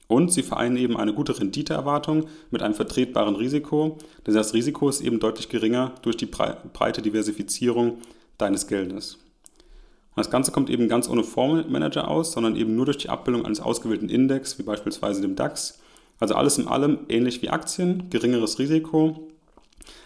Und 0.08 0.30
sie 0.30 0.42
vereinen 0.42 0.76
eben 0.76 0.96
eine 0.96 1.14
gute 1.14 1.38
Renditeerwartung 1.38 2.26
mit 2.50 2.62
einem 2.62 2.74
vertretbaren 2.74 3.34
Risiko, 3.34 3.96
denn 4.26 4.34
das 4.34 4.52
Risiko 4.52 4.88
ist 4.88 5.00
eben 5.00 5.20
deutlich 5.20 5.48
geringer 5.48 5.94
durch 6.02 6.16
die 6.16 6.26
breite 6.26 7.00
Diversifizierung 7.00 7.98
deines 8.36 8.66
Geldes. 8.66 9.14
Und 9.14 10.18
das 10.18 10.30
Ganze 10.30 10.52
kommt 10.52 10.68
eben 10.68 10.88
ganz 10.88 11.08
ohne 11.08 11.24
Formelmanager 11.24 12.08
aus, 12.08 12.32
sondern 12.32 12.56
eben 12.56 12.76
nur 12.76 12.84
durch 12.84 12.98
die 12.98 13.08
Abbildung 13.08 13.46
eines 13.46 13.60
ausgewählten 13.60 14.10
Index, 14.10 14.58
wie 14.58 14.62
beispielsweise 14.62 15.22
dem 15.22 15.36
DAX. 15.36 15.78
Also 16.20 16.34
alles 16.34 16.58
in 16.58 16.68
allem 16.68 16.98
ähnlich 17.08 17.40
wie 17.40 17.48
Aktien, 17.48 18.10
geringeres 18.10 18.58
Risiko, 18.58 19.31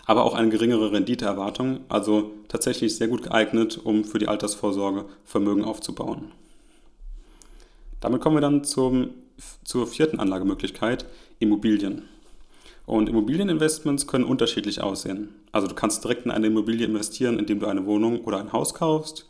aber 0.06 0.25
auch 0.25 0.34
eine 0.34 0.48
geringere 0.48 0.92
Renditeerwartung, 0.92 1.80
also 1.88 2.30
tatsächlich 2.48 2.96
sehr 2.96 3.08
gut 3.08 3.25
geeignet, 3.25 3.78
um 3.82 4.04
für 4.04 4.18
die 4.18 4.28
Altersvorsorge 4.28 5.04
Vermögen 5.25 5.64
aufzubauen. 5.64 6.30
Damit 8.00 8.20
kommen 8.20 8.36
wir 8.36 8.40
dann 8.40 8.62
zum, 8.62 9.10
zur 9.64 9.86
vierten 9.86 10.20
Anlagemöglichkeit, 10.20 11.06
Immobilien. 11.40 12.02
Und 12.86 13.08
Immobilieninvestments 13.08 14.06
können 14.06 14.22
unterschiedlich 14.22 14.80
aussehen. 14.80 15.30
Also 15.50 15.66
du 15.66 15.75
kannst 15.75 16.04
direkt 16.04 16.25
in 16.25 16.30
eine 16.30 16.46
Immobilie 16.46 16.86
investieren, 16.86 17.40
indem 17.40 17.58
du 17.58 17.66
eine 17.66 17.84
Wohnung 17.84 18.20
oder 18.20 18.38
ein 18.38 18.52
Haus 18.52 18.75
kaufst, 18.75 19.26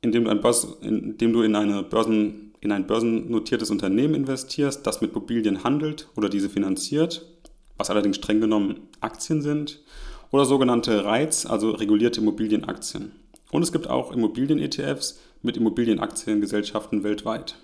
indem 0.00 0.24
du, 0.24 0.30
ein 0.30 0.40
Börs, 0.40 0.66
indem 0.80 1.34
du 1.34 1.42
in, 1.42 1.54
eine 1.54 1.82
Börsen, 1.82 2.54
in 2.60 2.72
ein 2.72 2.86
börsennotiertes 2.86 3.70
Unternehmen 3.70 4.14
investierst, 4.14 4.86
das 4.86 5.02
mit 5.02 5.10
Immobilien 5.10 5.64
handelt 5.64 6.08
oder 6.16 6.30
diese 6.30 6.48
finanziert, 6.48 7.26
was 7.78 7.90
allerdings 7.90 8.16
streng 8.16 8.40
genommen 8.40 8.88
Aktien 9.00 9.42
sind, 9.42 9.82
oder 10.30 10.44
sogenannte 10.44 11.04
Reiz, 11.04 11.46
also 11.46 11.70
regulierte 11.70 12.20
Immobilienaktien. 12.20 13.12
Und 13.52 13.62
es 13.62 13.72
gibt 13.72 13.88
auch 13.88 14.12
Immobilien-ETFs 14.12 15.20
mit 15.42 15.56
Immobilienaktiengesellschaften 15.56 17.04
weltweit. 17.04 17.56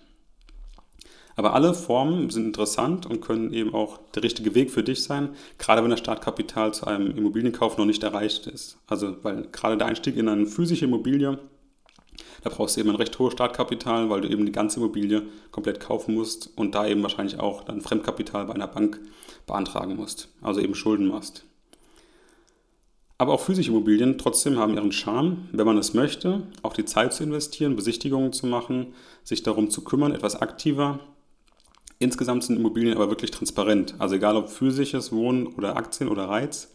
Aber 1.34 1.54
alle 1.54 1.74
Formen 1.74 2.30
sind 2.30 2.46
interessant 2.46 3.06
und 3.06 3.20
können 3.20 3.52
eben 3.52 3.74
auch 3.74 3.98
der 4.14 4.22
richtige 4.22 4.54
Weg 4.54 4.70
für 4.70 4.82
dich 4.82 5.02
sein, 5.02 5.30
gerade 5.58 5.82
wenn 5.82 5.90
das 5.90 6.00
Startkapital 6.00 6.74
zu 6.74 6.86
einem 6.86 7.16
Immobilienkauf 7.16 7.78
noch 7.78 7.86
nicht 7.86 8.02
erreicht 8.02 8.46
ist. 8.46 8.78
Also, 8.86 9.16
weil 9.22 9.48
gerade 9.50 9.78
der 9.78 9.86
Einstieg 9.86 10.16
in 10.16 10.28
eine 10.28 10.46
physische 10.46 10.84
Immobilie, 10.84 11.38
da 12.42 12.50
brauchst 12.50 12.76
du 12.76 12.80
eben 12.80 12.90
ein 12.90 12.96
recht 12.96 13.18
hohes 13.18 13.34
Startkapital, 13.34 14.10
weil 14.10 14.20
du 14.20 14.28
eben 14.28 14.46
die 14.46 14.52
ganze 14.52 14.80
Immobilie 14.80 15.22
komplett 15.50 15.80
kaufen 15.80 16.14
musst 16.14 16.50
und 16.56 16.74
da 16.74 16.86
eben 16.86 17.02
wahrscheinlich 17.02 17.38
auch 17.38 17.64
dann 17.64 17.80
Fremdkapital 17.80 18.46
bei 18.46 18.54
einer 18.54 18.66
Bank 18.66 19.00
beantragen 19.46 19.96
musst, 19.96 20.28
also 20.40 20.60
eben 20.60 20.74
Schulden 20.74 21.08
machst. 21.08 21.44
Aber 23.18 23.34
auch 23.34 23.40
physische 23.40 23.70
Immobilien 23.70 24.18
trotzdem 24.18 24.58
haben 24.58 24.74
ihren 24.74 24.90
Charme, 24.90 25.48
wenn 25.52 25.66
man 25.66 25.78
es 25.78 25.94
möchte, 25.94 26.42
auch 26.62 26.72
die 26.72 26.84
Zeit 26.84 27.12
zu 27.12 27.22
investieren, 27.22 27.76
Besichtigungen 27.76 28.32
zu 28.32 28.46
machen, 28.46 28.94
sich 29.22 29.42
darum 29.42 29.70
zu 29.70 29.84
kümmern, 29.84 30.12
etwas 30.12 30.34
aktiver 30.34 30.98
Insgesamt 32.02 32.42
sind 32.42 32.56
Immobilien 32.56 32.96
aber 32.96 33.10
wirklich 33.10 33.30
transparent. 33.30 33.94
Also 33.98 34.16
egal 34.16 34.36
ob 34.36 34.48
physisches 34.48 35.12
Wohnen 35.12 35.46
oder 35.46 35.76
Aktien 35.76 36.08
oder 36.08 36.24
Reiz. 36.24 36.74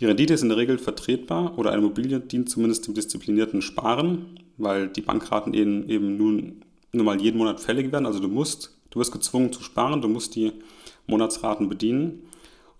Die 0.00 0.06
Rendite 0.06 0.32
ist 0.32 0.42
in 0.42 0.48
der 0.48 0.56
Regel 0.56 0.78
vertretbar 0.78 1.58
oder 1.58 1.72
eine 1.72 1.82
Immobilie 1.82 2.20
dient 2.20 2.48
zumindest 2.48 2.86
dem 2.86 2.94
disziplinierten 2.94 3.60
Sparen, 3.60 4.38
weil 4.56 4.88
die 4.88 5.02
Bankraten 5.02 5.52
eben, 5.52 5.88
eben 5.90 6.16
nun 6.16 6.62
nur 6.92 7.04
mal 7.04 7.20
jeden 7.20 7.36
Monat 7.36 7.60
fällig 7.60 7.92
werden. 7.92 8.06
Also 8.06 8.18
du 8.18 8.28
musst, 8.28 8.76
du 8.90 8.98
wirst 8.98 9.12
gezwungen 9.12 9.52
zu 9.52 9.62
sparen, 9.62 10.00
du 10.00 10.08
musst 10.08 10.34
die 10.34 10.52
Monatsraten 11.06 11.68
bedienen. 11.68 12.22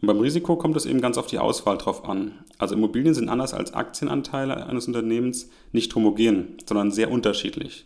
Und 0.01 0.07
beim 0.07 0.19
Risiko 0.19 0.57
kommt 0.57 0.77
es 0.77 0.87
eben 0.87 1.03
ganz 1.03 1.19
auf 1.19 1.27
die 1.27 1.39
Auswahl 1.39 1.77
drauf 1.77 2.09
an. 2.09 2.33
Also 2.57 2.75
Immobilien 2.75 3.13
sind 3.15 3.29
anders 3.29 3.53
als 3.53 3.75
Aktienanteile 3.75 4.67
eines 4.67 4.87
Unternehmens 4.87 5.51
nicht 5.73 5.95
homogen, 5.95 6.57
sondern 6.67 6.91
sehr 6.91 7.11
unterschiedlich. 7.11 7.85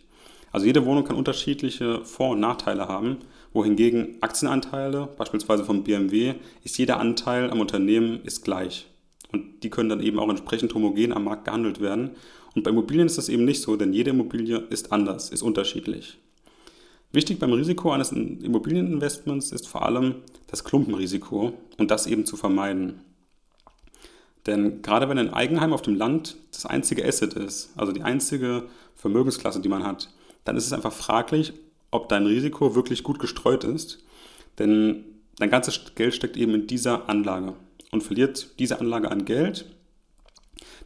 Also 0.53 0.65
jede 0.65 0.85
Wohnung 0.85 1.03
kann 1.03 1.17
unterschiedliche 1.17 2.05
Vor- 2.05 2.31
und 2.31 2.39
Nachteile 2.39 2.87
haben 2.87 3.17
wohingegen 3.51 4.17
Aktienanteile, 4.21 5.07
beispielsweise 5.17 5.63
von 5.63 5.83
BMW, 5.83 6.35
ist 6.63 6.77
jeder 6.77 6.99
Anteil 6.99 7.49
am 7.49 7.61
Unternehmen 7.61 8.19
ist 8.23 8.43
gleich. 8.43 8.87
Und 9.31 9.63
die 9.63 9.69
können 9.69 9.89
dann 9.89 10.01
eben 10.01 10.19
auch 10.19 10.29
entsprechend 10.29 10.73
homogen 10.73 11.13
am 11.13 11.25
Markt 11.25 11.45
gehandelt 11.45 11.81
werden. 11.81 12.11
Und 12.55 12.63
bei 12.63 12.71
Immobilien 12.71 13.07
ist 13.07 13.17
das 13.17 13.29
eben 13.29 13.45
nicht 13.45 13.61
so, 13.61 13.75
denn 13.75 13.93
jede 13.93 14.11
Immobilie 14.11 14.57
ist 14.69 14.91
anders, 14.91 15.29
ist 15.29 15.41
unterschiedlich. 15.41 16.17
Wichtig 17.11 17.39
beim 17.39 17.53
Risiko 17.53 17.91
eines 17.91 18.11
Immobilieninvestments 18.11 19.51
ist 19.51 19.67
vor 19.67 19.85
allem 19.85 20.15
das 20.47 20.63
Klumpenrisiko 20.63 21.53
und 21.77 21.91
das 21.91 22.07
eben 22.07 22.25
zu 22.25 22.35
vermeiden. 22.35 23.01
Denn 24.45 24.81
gerade 24.81 25.09
wenn 25.09 25.17
ein 25.17 25.33
Eigenheim 25.33 25.73
auf 25.73 25.81
dem 25.81 25.95
Land 25.95 26.37
das 26.51 26.65
einzige 26.65 27.05
Asset 27.05 27.33
ist, 27.33 27.71
also 27.75 27.91
die 27.91 28.03
einzige 28.03 28.63
Vermögensklasse, 28.95 29.61
die 29.61 29.69
man 29.69 29.85
hat, 29.85 30.09
dann 30.43 30.57
ist 30.57 30.65
es 30.65 30.73
einfach 30.73 30.93
fraglich, 30.93 31.53
ob 31.91 32.09
dein 32.09 32.25
Risiko 32.25 32.75
wirklich 32.75 33.03
gut 33.03 33.19
gestreut 33.19 33.63
ist. 33.63 34.03
Denn 34.59 35.05
dein 35.37 35.49
ganzes 35.49 35.95
Geld 35.95 36.13
steckt 36.13 36.37
eben 36.37 36.53
in 36.53 36.67
dieser 36.67 37.09
Anlage. 37.09 37.53
Und 37.95 38.01
verliert 38.01 38.59
diese 38.59 38.81
Anlage 38.81 39.09
an 39.09 39.23
Geld, 39.23 39.67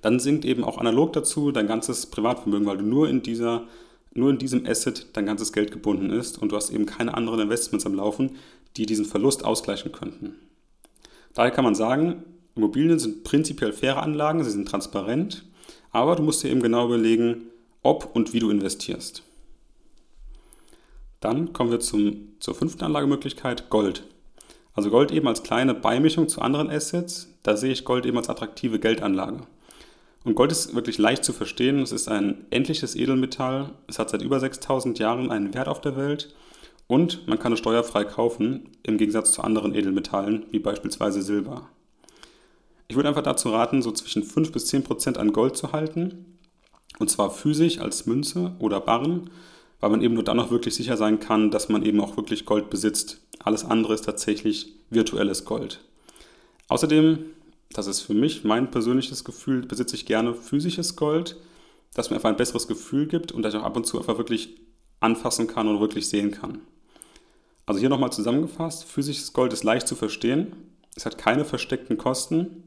dann 0.04 0.20
sinkt 0.20 0.46
eben 0.46 0.64
auch 0.64 0.78
analog 0.78 1.12
dazu 1.12 1.52
dein 1.52 1.66
ganzes 1.66 2.06
Privatvermögen, 2.06 2.68
weil 2.68 2.78
du 2.78 2.84
nur 2.84 3.10
in, 3.10 3.24
dieser, 3.24 3.64
nur 4.14 4.30
in 4.30 4.38
diesem 4.38 4.64
Asset 4.68 5.08
dein 5.14 5.26
ganzes 5.26 5.52
Geld 5.52 5.72
gebunden 5.72 6.12
ist 6.12 6.40
und 6.40 6.52
du 6.52 6.56
hast 6.56 6.70
eben 6.70 6.86
keine 6.86 7.16
anderen 7.16 7.40
Investments 7.40 7.88
am 7.88 7.96
Laufen, 7.96 8.36
die 8.78 8.86
diesen 8.86 9.06
Verlust 9.06 9.44
ausgleichen 9.44 9.92
könnten. 9.92 10.36
Daher 11.34 11.50
kann 11.50 11.64
man 11.64 11.74
sagen, 11.74 12.26
Immobilien 12.56 13.00
sind 13.00 13.24
prinzipiell 13.24 13.74
faire 13.74 14.04
Anlagen, 14.04 14.44
sie 14.44 14.52
sind 14.52 14.68
transparent, 14.68 15.46
aber 15.90 16.16
du 16.16 16.22
musst 16.22 16.44
dir 16.44 16.52
eben 16.52 16.62
genau 16.62 16.86
überlegen, 16.86 17.48
ob 17.82 18.16
und 18.16 18.34
wie 18.34 18.40
du 18.40 18.52
investierst. 18.52 19.24
Dann 21.22 21.54
kommen 21.54 21.72
wir 21.72 21.80
zum, 21.80 22.34
zur 22.40 22.54
fünften 22.54 22.84
Anlagemöglichkeit, 22.84 23.72
Gold. 23.72 24.04
Also 24.80 24.92
Gold 24.92 25.12
eben 25.12 25.28
als 25.28 25.44
kleine 25.44 25.74
Beimischung 25.74 26.30
zu 26.30 26.40
anderen 26.40 26.70
Assets, 26.70 27.28
da 27.44 27.58
sehe 27.58 27.74
ich 27.74 27.84
Gold 27.84 28.06
eben 28.06 28.16
als 28.16 28.30
attraktive 28.30 28.80
Geldanlage. 28.80 29.42
Und 30.24 30.36
Gold 30.36 30.54
ist 30.54 30.74
wirklich 30.74 30.98
leicht 30.98 31.26
zu 31.26 31.34
verstehen. 31.34 31.80
Es 31.80 31.92
ist 31.92 32.08
ein 32.08 32.46
endliches 32.50 32.96
Edelmetall. 32.96 33.72
Es 33.88 34.00
hat 34.00 34.10
seit 34.10 34.22
über 34.22 34.40
6000 34.40 34.98
Jahren 34.98 35.32
einen 35.32 35.54
Wert 35.54 35.68
auf 35.68 35.82
der 35.82 35.98
Welt 35.98 36.34
und 36.88 37.28
man 37.28 37.38
kann 37.40 37.52
es 37.52 37.60
steuerfrei 37.60 38.06
kaufen, 38.06 38.70
im 38.84 38.98
Gegensatz 38.98 39.34
zu 39.34 39.42
anderen 39.42 39.76
Edelmetallen, 39.76 40.46
wie 40.52 40.60
beispielsweise 40.60 41.24
Silber. 41.24 41.68
Ich 42.88 42.96
würde 42.96 43.10
einfach 43.10 43.22
dazu 43.24 43.50
raten, 43.50 43.82
so 43.82 43.92
zwischen 43.92 44.24
5 44.24 44.54
bis 44.54 44.68
10 44.68 44.86
Prozent 44.86 45.18
an 45.18 45.34
Gold 45.34 45.58
zu 45.58 45.74
halten. 45.74 46.38
Und 47.00 47.10
zwar 47.10 47.32
physisch 47.32 47.80
als 47.80 48.06
Münze 48.06 48.56
oder 48.60 48.80
Barren 48.80 49.30
weil 49.80 49.90
man 49.90 50.02
eben 50.02 50.14
nur 50.14 50.24
dann 50.24 50.40
auch 50.40 50.52
wirklich 50.52 50.76
sicher 50.76 50.98
sein 50.98 51.20
kann, 51.20 51.52
dass 51.52 51.70
man 51.70 51.84
eben 51.84 52.02
auch 52.02 52.18
wirklich 52.18 52.46
Gold 52.46 52.70
besitzt. 52.70 53.22
Alles 53.40 53.64
andere 53.64 53.94
ist 53.94 54.06
tatsächlich 54.06 54.74
virtuelles 54.90 55.46
Gold. 55.46 55.82
Außerdem, 56.68 57.20
das 57.72 57.88
ist 57.88 58.02
für 58.02 58.14
mich 58.14 58.44
mein 58.44 58.72
persönliches 58.72 59.24
Gefühl, 59.24 59.66
besitze 59.66 59.96
ich 59.96 60.06
gerne 60.06 60.34
physisches 60.34 60.96
Gold, 60.96 61.38
das 61.94 62.10
mir 62.10 62.18
einfach 62.18 62.30
ein 62.30 62.38
besseres 62.38 62.68
Gefühl 62.68 63.08
gibt 63.08 63.32
und 63.32 63.42
das 63.42 63.54
ich 63.54 63.60
auch 63.60 63.66
ab 63.66 63.78
und 63.78 63.86
zu 63.86 63.98
einfach 63.98 64.18
wirklich 64.18 64.56
anfassen 65.00 65.48
kann 65.48 65.68
und 65.68 65.80
wirklich 65.80 66.10
sehen 66.10 66.32
kann. 66.32 66.60
Also 67.66 67.80
hier 67.80 67.90
nochmal 67.90 68.12
zusammengefasst, 68.12 68.84
physisches 68.84 69.34
Gold 69.34 69.54
ist 69.54 69.64
leicht 69.64 69.88
zu 69.88 69.96
verstehen, 69.96 70.54
es 70.96 71.06
hat 71.06 71.18
keine 71.18 71.46
versteckten 71.46 71.98
Kosten, 71.98 72.64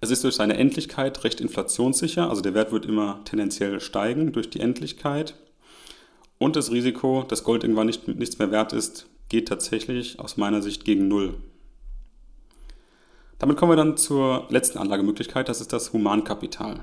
es 0.00 0.10
ist 0.10 0.24
durch 0.24 0.34
seine 0.34 0.56
Endlichkeit 0.56 1.22
recht 1.24 1.40
inflationssicher, 1.40 2.28
also 2.28 2.42
der 2.42 2.54
Wert 2.54 2.72
wird 2.72 2.84
immer 2.84 3.22
tendenziell 3.24 3.80
steigen 3.80 4.32
durch 4.32 4.50
die 4.50 4.60
Endlichkeit. 4.60 5.34
Und 6.38 6.56
das 6.56 6.70
Risiko, 6.70 7.24
dass 7.26 7.44
Gold 7.44 7.64
irgendwann 7.64 7.86
nicht, 7.86 8.08
nichts 8.08 8.38
mehr 8.38 8.50
wert 8.50 8.72
ist, 8.72 9.06
geht 9.28 9.48
tatsächlich 9.48 10.18
aus 10.18 10.36
meiner 10.36 10.62
Sicht 10.62 10.84
gegen 10.84 11.08
Null. 11.08 11.34
Damit 13.38 13.56
kommen 13.56 13.72
wir 13.72 13.76
dann 13.76 13.96
zur 13.96 14.46
letzten 14.50 14.78
Anlagemöglichkeit, 14.78 15.48
das 15.48 15.60
ist 15.60 15.72
das 15.72 15.92
Humankapital. 15.92 16.82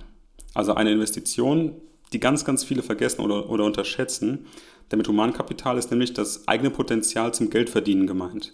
Also 0.54 0.74
eine 0.74 0.92
Investition, 0.92 1.76
die 2.14 2.20
ganz, 2.20 2.44
ganz 2.44 2.64
viele 2.64 2.84
vergessen 2.84 3.22
oder, 3.22 3.50
oder 3.50 3.64
unterschätzen. 3.64 4.48
Denn 4.92 4.98
mit 4.98 5.08
Humankapital 5.08 5.78
ist 5.78 5.92
nämlich 5.92 6.14
das 6.14 6.48
eigene 6.48 6.70
Potenzial 6.70 7.34
zum 7.34 7.50
Geldverdienen 7.50 8.08
gemeint. 8.08 8.54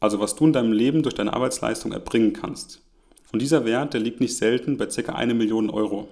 Also 0.00 0.20
was 0.20 0.34
du 0.34 0.46
in 0.46 0.52
deinem 0.52 0.72
Leben 0.72 1.02
durch 1.02 1.14
deine 1.14 1.34
Arbeitsleistung 1.34 1.92
erbringen 1.92 2.32
kannst. 2.32 2.82
Und 3.32 3.42
dieser 3.42 3.64
Wert, 3.64 3.92
der 3.92 4.00
liegt 4.00 4.20
nicht 4.20 4.36
selten 4.36 4.78
bei 4.78 4.86
ca. 4.86 5.12
1 5.12 5.34
Million 5.34 5.68
Euro. 5.68 6.08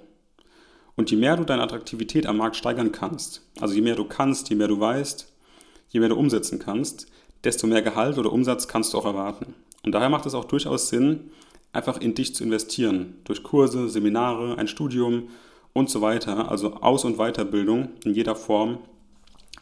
Und 0.96 1.10
je 1.10 1.16
mehr 1.16 1.36
du 1.36 1.44
deine 1.44 1.62
Attraktivität 1.62 2.26
am 2.26 2.36
Markt 2.36 2.56
steigern 2.56 2.92
kannst, 2.92 3.42
also 3.60 3.74
je 3.74 3.80
mehr 3.80 3.96
du 3.96 4.04
kannst, 4.04 4.48
je 4.48 4.56
mehr 4.56 4.68
du 4.68 4.78
weißt, 4.78 5.32
je 5.90 6.00
mehr 6.00 6.08
du 6.08 6.16
umsetzen 6.16 6.58
kannst, 6.58 7.06
desto 7.42 7.66
mehr 7.66 7.82
Gehalt 7.82 8.18
oder 8.18 8.32
Umsatz 8.32 8.68
kannst 8.68 8.94
du 8.94 8.98
auch 8.98 9.04
erwarten. 9.04 9.54
Und 9.84 9.92
daher 9.92 10.08
macht 10.08 10.26
es 10.26 10.34
auch 10.34 10.44
durchaus 10.44 10.88
Sinn, 10.88 11.30
einfach 11.72 12.00
in 12.00 12.14
dich 12.14 12.34
zu 12.34 12.44
investieren, 12.44 13.16
durch 13.24 13.42
Kurse, 13.42 13.88
Seminare, 13.88 14.56
ein 14.56 14.68
Studium 14.68 15.28
und 15.72 15.90
so 15.90 16.00
weiter, 16.00 16.50
also 16.50 16.74
Aus- 16.74 17.04
und 17.04 17.16
Weiterbildung 17.16 17.90
in 18.04 18.14
jeder 18.14 18.36
Form. 18.36 18.78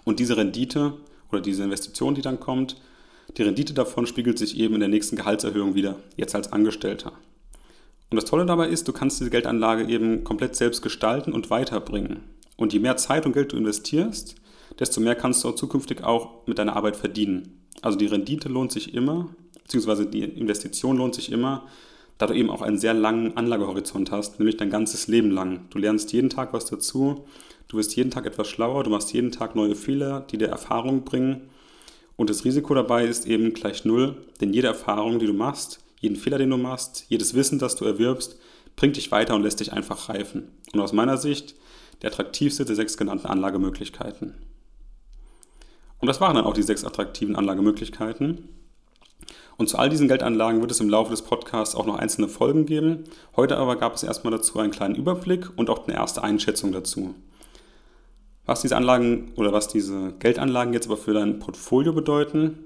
Und 0.05 0.21
diese 0.21 0.37
Rendite 0.37 0.95
oder 1.31 1.41
diese 1.41 1.65
Investition, 1.65 2.15
die 2.15 2.23
dann 2.23 2.39
kommt, 2.39 2.77
die 3.37 3.43
Rendite 3.43 3.73
davon 3.73 4.07
spiegelt 4.07 4.39
sich 4.39 4.59
eben 4.59 4.75
in 4.75 4.81
der 4.81 4.91
nächsten 4.91 5.17
Gehaltserhöhung 5.17 5.75
wieder, 5.75 5.97
jetzt 6.17 6.35
als 6.35 6.53
Angestellter. 6.53 7.13
Und 8.13 8.17
das 8.17 8.27
Tolle 8.27 8.45
dabei 8.45 8.69
ist, 8.69 8.87
du 8.87 8.93
kannst 8.93 9.21
diese 9.21 9.31
Geldanlage 9.31 9.91
eben 9.91 10.23
komplett 10.23 10.55
selbst 10.55 10.83
gestalten 10.83 11.33
und 11.33 11.49
weiterbringen. 11.49 12.21
Und 12.59 12.75
je 12.75 12.79
mehr 12.79 12.99
Zeit 12.99 13.25
und 13.25 13.33
Geld 13.33 13.53
du 13.53 13.57
investierst, 13.57 14.35
desto 14.79 15.01
mehr 15.01 15.15
kannst 15.15 15.43
du 15.43 15.49
auch 15.49 15.55
zukünftig 15.55 16.05
auch 16.05 16.47
mit 16.47 16.59
deiner 16.59 16.77
Arbeit 16.77 16.95
verdienen. 16.95 17.63
Also 17.81 17.97
die 17.97 18.05
Rendite 18.05 18.51
lohnt 18.51 18.71
sich 18.71 18.93
immer, 18.93 19.31
beziehungsweise 19.63 20.05
die 20.05 20.25
Investition 20.25 20.99
lohnt 20.99 21.15
sich 21.15 21.33
immer, 21.33 21.67
da 22.19 22.27
du 22.27 22.35
eben 22.35 22.51
auch 22.51 22.61
einen 22.61 22.77
sehr 22.77 22.93
langen 22.93 23.35
Anlagehorizont 23.39 24.11
hast, 24.11 24.39
nämlich 24.39 24.59
dein 24.59 24.69
ganzes 24.69 25.07
Leben 25.09 25.31
lang. 25.31 25.61
Du 25.71 25.79
lernst 25.79 26.13
jeden 26.13 26.29
Tag 26.29 26.53
was 26.53 26.67
dazu, 26.67 27.25
du 27.69 27.79
wirst 27.79 27.97
jeden 27.97 28.11
Tag 28.11 28.27
etwas 28.27 28.47
schlauer, 28.47 28.85
du 28.85 28.91
machst 28.91 29.15
jeden 29.15 29.33
Tag 29.33 29.57
neue 29.57 29.75
Fehler, 29.75 30.27
die 30.31 30.37
dir 30.37 30.49
Erfahrung 30.49 31.05
bringen. 31.05 31.49
Und 32.17 32.29
das 32.29 32.45
Risiko 32.45 32.75
dabei 32.75 33.07
ist 33.07 33.27
eben 33.27 33.55
gleich 33.55 33.87
null, 33.87 34.17
denn 34.43 34.53
jede 34.53 34.67
Erfahrung, 34.67 35.19
die 35.19 35.27
du 35.27 35.33
machst, 35.33 35.82
jeden 36.03 36.17
Fehler, 36.17 36.37
den 36.37 36.51
du 36.51 36.59
machst, 36.59 37.07
jedes 37.09 37.33
Wissen, 37.35 37.59
das 37.59 37.77
du 37.77 37.85
erwirbst, 37.85 38.37
bringt 38.77 38.97
dich 38.97 39.11
weiter 39.13 39.35
und 39.35 39.43
lässt 39.43 39.61
dich 39.61 39.73
einfach 39.73 40.09
reifen. 40.09 40.49
Und 40.73 40.81
aus 40.81 40.93
meiner 40.93 41.17
Sicht 41.17 41.55
der 42.03 42.11
attraktivste 42.11 42.65
der 42.65 42.75
sechs 42.75 42.97
genannten 42.97 43.29
Anlagemöglichkeiten. 43.29 44.35
Und 46.01 46.09
das 46.09 46.21
waren 46.21 46.35
dann 46.35 46.45
auch 46.45 46.55
die 46.55 46.65
sechs 46.65 46.85
attraktiven 46.85 47.37
Anlagemöglichkeiten. 47.37 48.49
Und 49.57 49.69
zu 49.69 49.79
all 49.79 49.89
diesen 49.89 50.09
Geldanlagen 50.09 50.61
wird 50.61 50.73
es 50.73 50.81
im 50.81 50.89
Laufe 50.89 51.13
des 51.13 51.23
Podcasts 51.23 51.77
auch 51.77 51.87
noch 51.87 51.97
einzelne 51.97 52.29
Folgen 52.29 52.67
geben. 52.67 53.05
Heute 53.37 53.57
aber 53.57 53.77
gab 53.77 53.95
es 53.95 54.03
erstmal 54.03 54.33
dazu 54.33 54.59
einen 54.59 54.73
kleinen 54.73 54.97
Überblick 54.97 55.51
und 55.57 55.71
auch 55.71 55.87
eine 55.87 55.97
erste 55.97 56.25
Einschätzung 56.25 56.73
dazu. 56.73 57.15
Was 58.45 58.63
diese 58.63 58.77
Anlagen 58.77 59.31
oder 59.37 59.53
was 59.53 59.69
diese 59.69 60.15
Geldanlagen 60.19 60.75
jetzt 60.75 60.87
aber 60.87 60.97
für 60.97 61.15
dein 61.15 61.39
Portfolio 61.39 61.93
bedeuten, 61.93 62.65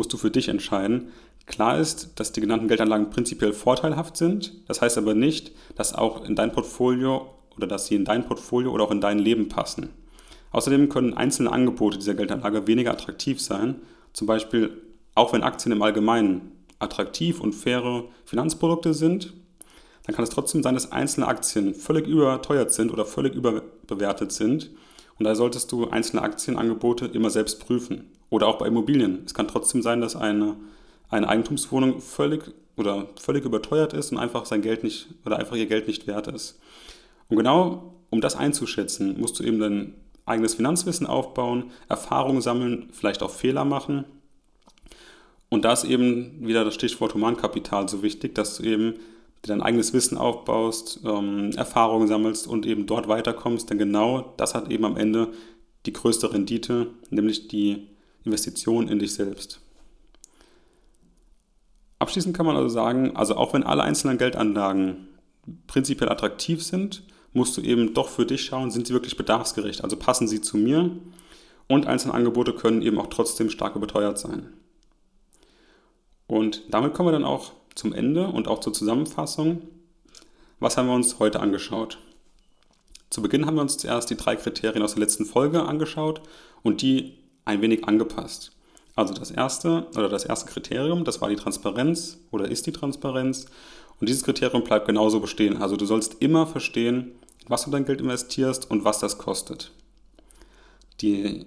musst 0.00 0.12
du 0.12 0.16
für 0.16 0.30
dich 0.30 0.48
entscheiden, 0.48 1.12
Klar 1.50 1.78
ist, 1.78 2.12
dass 2.14 2.30
die 2.30 2.40
genannten 2.40 2.68
Geldanlagen 2.68 3.10
prinzipiell 3.10 3.52
vorteilhaft 3.52 4.16
sind. 4.16 4.52
Das 4.68 4.80
heißt 4.80 4.98
aber 4.98 5.14
nicht, 5.14 5.50
dass 5.74 5.94
auch 5.96 6.24
in 6.24 6.36
dein 6.36 6.52
Portfolio 6.52 7.34
oder 7.56 7.66
dass 7.66 7.86
sie 7.86 7.96
in 7.96 8.04
dein 8.04 8.24
Portfolio 8.24 8.70
oder 8.70 8.84
auch 8.84 8.92
in 8.92 9.00
dein 9.00 9.18
Leben 9.18 9.48
passen. 9.48 9.90
Außerdem 10.52 10.88
können 10.88 11.14
einzelne 11.14 11.50
Angebote 11.50 11.98
dieser 11.98 12.14
Geldanlage 12.14 12.68
weniger 12.68 12.92
attraktiv 12.92 13.40
sein, 13.40 13.76
zum 14.12 14.28
Beispiel 14.28 14.80
auch 15.16 15.32
wenn 15.32 15.42
Aktien 15.42 15.72
im 15.72 15.82
Allgemeinen 15.82 16.52
attraktiv 16.78 17.40
und 17.40 17.52
faire 17.52 18.04
Finanzprodukte 18.24 18.94
sind, 18.94 19.32
dann 20.06 20.14
kann 20.14 20.22
es 20.22 20.30
trotzdem 20.30 20.62
sein, 20.62 20.74
dass 20.74 20.92
einzelne 20.92 21.26
Aktien 21.26 21.74
völlig 21.74 22.06
überteuert 22.06 22.72
sind 22.72 22.92
oder 22.92 23.04
völlig 23.04 23.34
überbewertet 23.34 24.30
sind. 24.30 24.70
Und 25.20 25.24
da 25.24 25.34
solltest 25.34 25.70
du 25.70 25.90
einzelne 25.90 26.22
Aktienangebote 26.22 27.04
immer 27.04 27.28
selbst 27.28 27.60
prüfen. 27.60 28.06
Oder 28.30 28.46
auch 28.46 28.56
bei 28.56 28.66
Immobilien. 28.66 29.22
Es 29.26 29.34
kann 29.34 29.48
trotzdem 29.48 29.82
sein, 29.82 30.00
dass 30.00 30.16
eine, 30.16 30.56
eine 31.10 31.28
Eigentumswohnung 31.28 32.00
völlig 32.00 32.54
oder 32.78 33.06
völlig 33.20 33.44
überteuert 33.44 33.92
ist 33.92 34.12
und 34.12 34.18
einfach 34.18 34.46
sein 34.46 34.62
Geld 34.62 34.82
nicht 34.82 35.08
oder 35.26 35.38
einfach 35.38 35.56
ihr 35.56 35.66
Geld 35.66 35.88
nicht 35.88 36.06
wert 36.06 36.28
ist. 36.28 36.58
Und 37.28 37.36
genau 37.36 37.96
um 38.08 38.22
das 38.22 38.34
einzuschätzen, 38.34 39.20
musst 39.20 39.38
du 39.38 39.44
eben 39.44 39.60
dein 39.60 39.94
eigenes 40.24 40.54
Finanzwissen 40.54 41.06
aufbauen, 41.06 41.64
Erfahrungen 41.90 42.40
sammeln, 42.40 42.88
vielleicht 42.90 43.22
auch 43.22 43.30
Fehler 43.30 43.66
machen. 43.66 44.06
Und 45.50 45.66
da 45.66 45.74
ist 45.74 45.84
eben 45.84 46.46
wieder 46.46 46.64
das 46.64 46.74
Stichwort 46.74 47.12
Humankapital 47.12 47.90
so 47.90 48.02
wichtig, 48.02 48.34
dass 48.34 48.56
du 48.56 48.62
eben 48.62 48.94
dein 49.42 49.62
eigenes 49.62 49.92
Wissen 49.92 50.18
aufbaust, 50.18 51.00
ähm, 51.04 51.50
Erfahrungen 51.56 52.08
sammelst 52.08 52.46
und 52.46 52.66
eben 52.66 52.86
dort 52.86 53.08
weiterkommst. 53.08 53.70
Denn 53.70 53.78
genau 53.78 54.34
das 54.36 54.54
hat 54.54 54.70
eben 54.70 54.84
am 54.84 54.96
Ende 54.96 55.32
die 55.86 55.92
größte 55.92 56.32
Rendite, 56.32 56.88
nämlich 57.10 57.48
die 57.48 57.88
Investition 58.24 58.88
in 58.88 58.98
dich 58.98 59.14
selbst. 59.14 59.60
Abschließend 61.98 62.36
kann 62.36 62.46
man 62.46 62.56
also 62.56 62.68
sagen, 62.68 63.16
also 63.16 63.36
auch 63.36 63.52
wenn 63.52 63.62
alle 63.62 63.82
einzelnen 63.82 64.18
Geldanlagen 64.18 65.08
prinzipiell 65.66 66.10
attraktiv 66.10 66.62
sind, 66.62 67.02
musst 67.32 67.56
du 67.56 67.62
eben 67.62 67.94
doch 67.94 68.08
für 68.08 68.26
dich 68.26 68.44
schauen, 68.44 68.70
sind 68.70 68.86
sie 68.86 68.92
wirklich 68.92 69.16
bedarfsgerecht, 69.16 69.84
also 69.84 69.96
passen 69.96 70.26
sie 70.26 70.40
zu 70.40 70.56
mir 70.56 70.90
und 71.68 71.86
einzelne 71.86 72.14
Angebote 72.14 72.52
können 72.54 72.82
eben 72.82 72.98
auch 72.98 73.06
trotzdem 73.06 73.50
stark 73.50 73.76
überteuert 73.76 74.18
sein. 74.18 74.52
Und 76.26 76.62
damit 76.70 76.94
kommen 76.94 77.08
wir 77.08 77.12
dann 77.12 77.24
auch 77.24 77.52
zum 77.74 77.92
Ende 77.92 78.28
und 78.28 78.48
auch 78.48 78.60
zur 78.60 78.72
Zusammenfassung. 78.72 79.62
Was 80.58 80.76
haben 80.76 80.88
wir 80.88 80.94
uns 80.94 81.18
heute 81.18 81.40
angeschaut? 81.40 81.98
Zu 83.10 83.22
Beginn 83.22 83.46
haben 83.46 83.56
wir 83.56 83.62
uns 83.62 83.78
zuerst 83.78 84.10
die 84.10 84.16
drei 84.16 84.36
Kriterien 84.36 84.82
aus 84.82 84.92
der 84.94 85.00
letzten 85.00 85.24
Folge 85.24 85.62
angeschaut 85.62 86.20
und 86.62 86.82
die 86.82 87.14
ein 87.44 87.60
wenig 87.60 87.84
angepasst. 87.84 88.52
Also 88.94 89.14
das 89.14 89.30
erste 89.30 89.86
oder 89.96 90.08
das 90.08 90.24
erste 90.24 90.50
Kriterium, 90.50 91.04
das 91.04 91.20
war 91.20 91.28
die 91.28 91.36
Transparenz 91.36 92.18
oder 92.30 92.48
ist 92.48 92.66
die 92.66 92.72
Transparenz. 92.72 93.46
Und 93.98 94.08
dieses 94.08 94.22
Kriterium 94.22 94.62
bleibt 94.62 94.86
genauso 94.86 95.20
bestehen. 95.20 95.56
Also 95.56 95.76
du 95.76 95.86
sollst 95.86 96.16
immer 96.20 96.46
verstehen, 96.46 97.12
was 97.48 97.64
du 97.64 97.70
dein 97.70 97.84
Geld 97.84 98.00
investierst 98.00 98.70
und 98.70 98.84
was 98.84 99.00
das 99.00 99.18
kostet. 99.18 99.72
Die, 101.00 101.46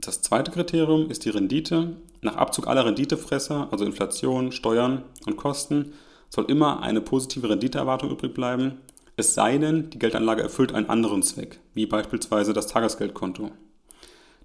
das 0.00 0.22
zweite 0.22 0.50
Kriterium 0.50 1.10
ist 1.10 1.24
die 1.24 1.30
Rendite. 1.30 1.96
Nach 2.24 2.36
Abzug 2.36 2.66
aller 2.68 2.86
Renditefresser, 2.86 3.68
also 3.70 3.84
Inflation, 3.84 4.50
Steuern 4.50 5.02
und 5.26 5.36
Kosten, 5.36 5.92
soll 6.30 6.46
immer 6.46 6.82
eine 6.82 7.02
positive 7.02 7.50
Renditeerwartung 7.50 8.10
übrig 8.10 8.32
bleiben, 8.32 8.78
es 9.16 9.34
sei 9.34 9.58
denn, 9.58 9.90
die 9.90 9.98
Geldanlage 9.98 10.42
erfüllt 10.42 10.72
einen 10.72 10.88
anderen 10.88 11.22
Zweck, 11.22 11.60
wie 11.74 11.84
beispielsweise 11.84 12.54
das 12.54 12.66
Tagesgeldkonto. 12.66 13.50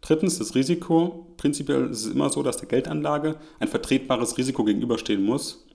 Drittens 0.02 0.38
das 0.38 0.56
Risiko. 0.56 1.28
Prinzipiell 1.38 1.90
ist 1.90 2.06
es 2.06 2.14
immer 2.14 2.30
so, 2.30 2.44
dass 2.44 2.58
der 2.58 2.68
Geldanlage 2.68 3.38
ein 3.60 3.70
vertretbares 3.70 4.38
Risiko 4.38 4.66
gegenüberstehen 4.66 5.24
muss 5.24 5.66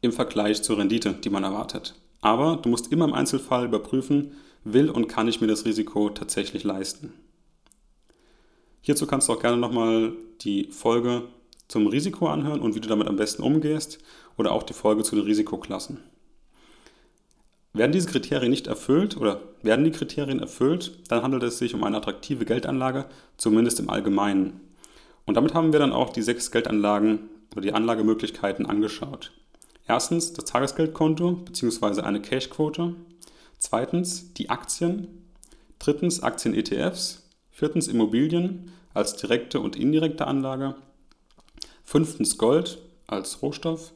im 0.00 0.10
Vergleich 0.12 0.62
zur 0.62 0.78
Rendite, 0.78 1.12
die 1.12 1.30
man 1.30 1.44
erwartet. 1.44 1.94
Aber 2.20 2.56
du 2.56 2.68
musst 2.68 2.90
immer 2.90 3.04
im 3.04 3.14
Einzelfall 3.14 3.64
überprüfen, 3.64 4.32
will 4.64 4.90
und 4.90 5.06
kann 5.06 5.28
ich 5.28 5.40
mir 5.40 5.46
das 5.46 5.64
Risiko 5.64 6.10
tatsächlich 6.10 6.64
leisten. 6.64 7.12
Hierzu 8.80 9.06
kannst 9.06 9.28
du 9.28 9.32
auch 9.32 9.40
gerne 9.40 9.56
nochmal 9.56 10.12
die 10.40 10.70
Folge 10.70 11.24
zum 11.68 11.86
Risiko 11.86 12.28
anhören 12.28 12.60
und 12.60 12.74
wie 12.74 12.80
du 12.80 12.88
damit 12.88 13.06
am 13.06 13.16
besten 13.16 13.42
umgehst 13.42 13.98
oder 14.36 14.52
auch 14.52 14.62
die 14.62 14.72
Folge 14.72 15.02
zu 15.02 15.16
den 15.16 15.24
Risikoklassen. 15.24 15.98
Werden 17.72 17.92
diese 17.92 18.08
Kriterien 18.08 18.50
nicht 18.50 18.66
erfüllt 18.66 19.16
oder 19.16 19.40
werden 19.62 19.84
die 19.84 19.92
Kriterien 19.92 20.40
erfüllt, 20.40 20.98
dann 21.08 21.22
handelt 21.22 21.44
es 21.44 21.58
sich 21.58 21.74
um 21.74 21.84
eine 21.84 21.98
attraktive 21.98 22.44
Geldanlage, 22.44 23.06
zumindest 23.36 23.78
im 23.78 23.90
Allgemeinen. 23.90 24.60
Und 25.24 25.36
damit 25.36 25.54
haben 25.54 25.72
wir 25.72 25.78
dann 25.78 25.92
auch 25.92 26.10
die 26.10 26.22
sechs 26.22 26.50
Geldanlagen 26.50 27.28
oder 27.52 27.60
die 27.60 27.72
Anlagemöglichkeiten 27.72 28.66
angeschaut. 28.66 29.30
Erstens 29.86 30.32
das 30.32 30.46
Tagesgeldkonto 30.46 31.32
bzw. 31.32 32.00
eine 32.02 32.20
Cashquote. 32.20 32.94
Zweitens 33.58 34.32
die 34.34 34.50
Aktien. 34.50 35.06
Drittens 35.78 36.22
Aktien-ETFs. 36.22 37.22
Viertens 37.60 37.88
Immobilien 37.88 38.72
als 38.94 39.16
direkte 39.16 39.60
und 39.60 39.76
indirekte 39.76 40.26
Anlage. 40.26 40.76
Fünftens 41.84 42.38
Gold 42.38 42.78
als 43.06 43.42
Rohstoff. 43.42 43.92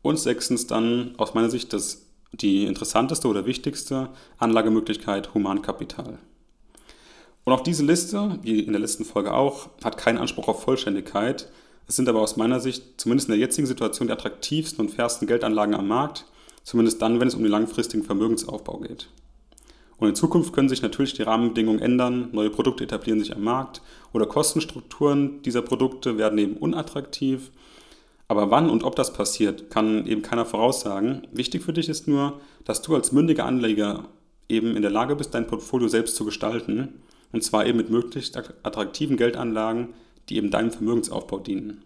Und 0.00 0.18
sechstens 0.18 0.66
dann 0.66 1.14
aus 1.18 1.34
meiner 1.34 1.50
Sicht 1.50 1.74
das 1.74 2.06
die 2.32 2.64
interessanteste 2.64 3.28
oder 3.28 3.44
wichtigste 3.44 4.08
Anlagemöglichkeit 4.38 5.34
Humankapital. 5.34 6.20
Und 7.44 7.52
auch 7.52 7.60
diese 7.60 7.84
Liste, 7.84 8.38
wie 8.40 8.60
in 8.60 8.72
der 8.72 8.80
letzten 8.80 9.04
Folge 9.04 9.34
auch, 9.34 9.68
hat 9.84 9.98
keinen 9.98 10.16
Anspruch 10.16 10.48
auf 10.48 10.62
Vollständigkeit. 10.62 11.50
Es 11.86 11.96
sind 11.96 12.08
aber 12.08 12.22
aus 12.22 12.38
meiner 12.38 12.60
Sicht, 12.60 12.98
zumindest 12.98 13.28
in 13.28 13.32
der 13.32 13.40
jetzigen 13.40 13.66
Situation, 13.66 14.08
die 14.08 14.14
attraktivsten 14.14 14.86
und 14.86 14.90
fairsten 14.90 15.28
Geldanlagen 15.28 15.74
am 15.74 15.86
Markt, 15.86 16.24
zumindest 16.64 17.02
dann, 17.02 17.20
wenn 17.20 17.28
es 17.28 17.34
um 17.34 17.42
den 17.42 17.52
langfristigen 17.52 18.04
Vermögensaufbau 18.04 18.78
geht. 18.78 19.10
Und 20.02 20.08
in 20.08 20.14
Zukunft 20.16 20.52
können 20.52 20.68
sich 20.68 20.82
natürlich 20.82 21.14
die 21.14 21.22
Rahmenbedingungen 21.22 21.80
ändern, 21.80 22.28
neue 22.32 22.50
Produkte 22.50 22.84
etablieren 22.84 23.20
sich 23.20 23.34
am 23.34 23.44
Markt 23.44 23.82
oder 24.12 24.26
Kostenstrukturen 24.26 25.42
dieser 25.42 25.62
Produkte 25.62 26.18
werden 26.18 26.38
eben 26.38 26.56
unattraktiv 26.56 27.52
aber 28.32 28.50
wann 28.50 28.70
und 28.70 28.82
ob 28.82 28.96
das 28.96 29.12
passiert, 29.12 29.68
kann 29.68 30.06
eben 30.06 30.22
keiner 30.22 30.46
voraussagen. 30.46 31.26
Wichtig 31.32 31.62
für 31.62 31.74
dich 31.74 31.90
ist 31.90 32.08
nur, 32.08 32.40
dass 32.64 32.80
du 32.80 32.94
als 32.94 33.12
mündiger 33.12 33.44
Anleger 33.44 34.06
eben 34.48 34.74
in 34.74 34.80
der 34.80 34.90
Lage 34.90 35.16
bist, 35.16 35.34
dein 35.34 35.46
Portfolio 35.46 35.86
selbst 35.86 36.16
zu 36.16 36.24
gestalten. 36.24 37.02
Und 37.32 37.44
zwar 37.44 37.66
eben 37.66 37.76
mit 37.76 37.90
möglichst 37.90 38.38
attraktiven 38.62 39.18
Geldanlagen, 39.18 39.90
die 40.30 40.38
eben 40.38 40.50
deinem 40.50 40.70
Vermögensaufbau 40.70 41.40
dienen. 41.40 41.82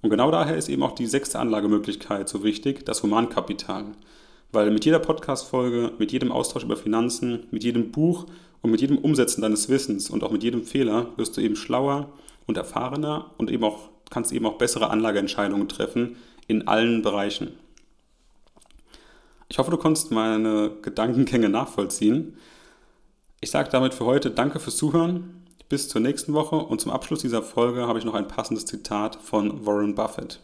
Und 0.00 0.08
genau 0.08 0.30
daher 0.30 0.56
ist 0.56 0.70
eben 0.70 0.82
auch 0.82 0.92
die 0.92 1.04
sechste 1.04 1.38
Anlagemöglichkeit 1.38 2.30
so 2.30 2.42
wichtig, 2.42 2.86
das 2.86 3.02
Humankapital. 3.02 3.84
Weil 4.54 4.70
mit 4.70 4.84
jeder 4.84 5.00
Podcast-Folge, 5.00 5.92
mit 5.98 6.12
jedem 6.12 6.30
Austausch 6.30 6.62
über 6.62 6.76
Finanzen, 6.76 7.48
mit 7.50 7.64
jedem 7.64 7.90
Buch 7.90 8.26
und 8.62 8.70
mit 8.70 8.80
jedem 8.80 8.98
Umsetzen 8.98 9.42
deines 9.42 9.68
Wissens 9.68 10.08
und 10.08 10.22
auch 10.22 10.30
mit 10.30 10.44
jedem 10.44 10.64
Fehler 10.64 11.08
wirst 11.16 11.36
du 11.36 11.40
eben 11.40 11.56
schlauer 11.56 12.12
und 12.46 12.56
erfahrener 12.56 13.32
und 13.36 13.50
eben 13.50 13.64
auch 13.64 13.90
kannst 14.10 14.32
eben 14.32 14.46
auch 14.46 14.56
bessere 14.56 14.90
Anlageentscheidungen 14.90 15.68
treffen 15.68 16.16
in 16.46 16.68
allen 16.68 17.02
Bereichen. 17.02 17.52
Ich 19.48 19.58
hoffe, 19.58 19.72
du 19.72 19.76
konntest 19.76 20.12
meine 20.12 20.70
Gedankengänge 20.82 21.48
nachvollziehen. 21.48 22.36
Ich 23.40 23.50
sage 23.50 23.70
damit 23.70 23.92
für 23.92 24.04
heute 24.04 24.30
Danke 24.30 24.60
fürs 24.60 24.76
Zuhören. 24.76 25.42
Bis 25.68 25.88
zur 25.88 26.00
nächsten 26.00 26.32
Woche 26.32 26.56
und 26.56 26.80
zum 26.80 26.92
Abschluss 26.92 27.22
dieser 27.22 27.42
Folge 27.42 27.88
habe 27.88 27.98
ich 27.98 28.04
noch 28.04 28.14
ein 28.14 28.28
passendes 28.28 28.66
Zitat 28.66 29.16
von 29.16 29.66
Warren 29.66 29.96
Buffett. 29.96 30.40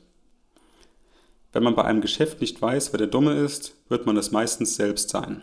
Wenn 1.53 1.65
man 1.65 1.75
bei 1.75 1.85
einem 1.85 2.01
Geschäft 2.01 2.41
nicht 2.41 2.63
weiß, 2.63 2.93
wer 2.93 2.99
der 2.99 3.09
Dumme 3.09 3.33
ist, 3.33 3.75
wird 3.89 4.07
man 4.07 4.17
es 4.17 4.31
meistens 4.31 4.77
selbst 4.77 5.11
sein. 5.11 5.43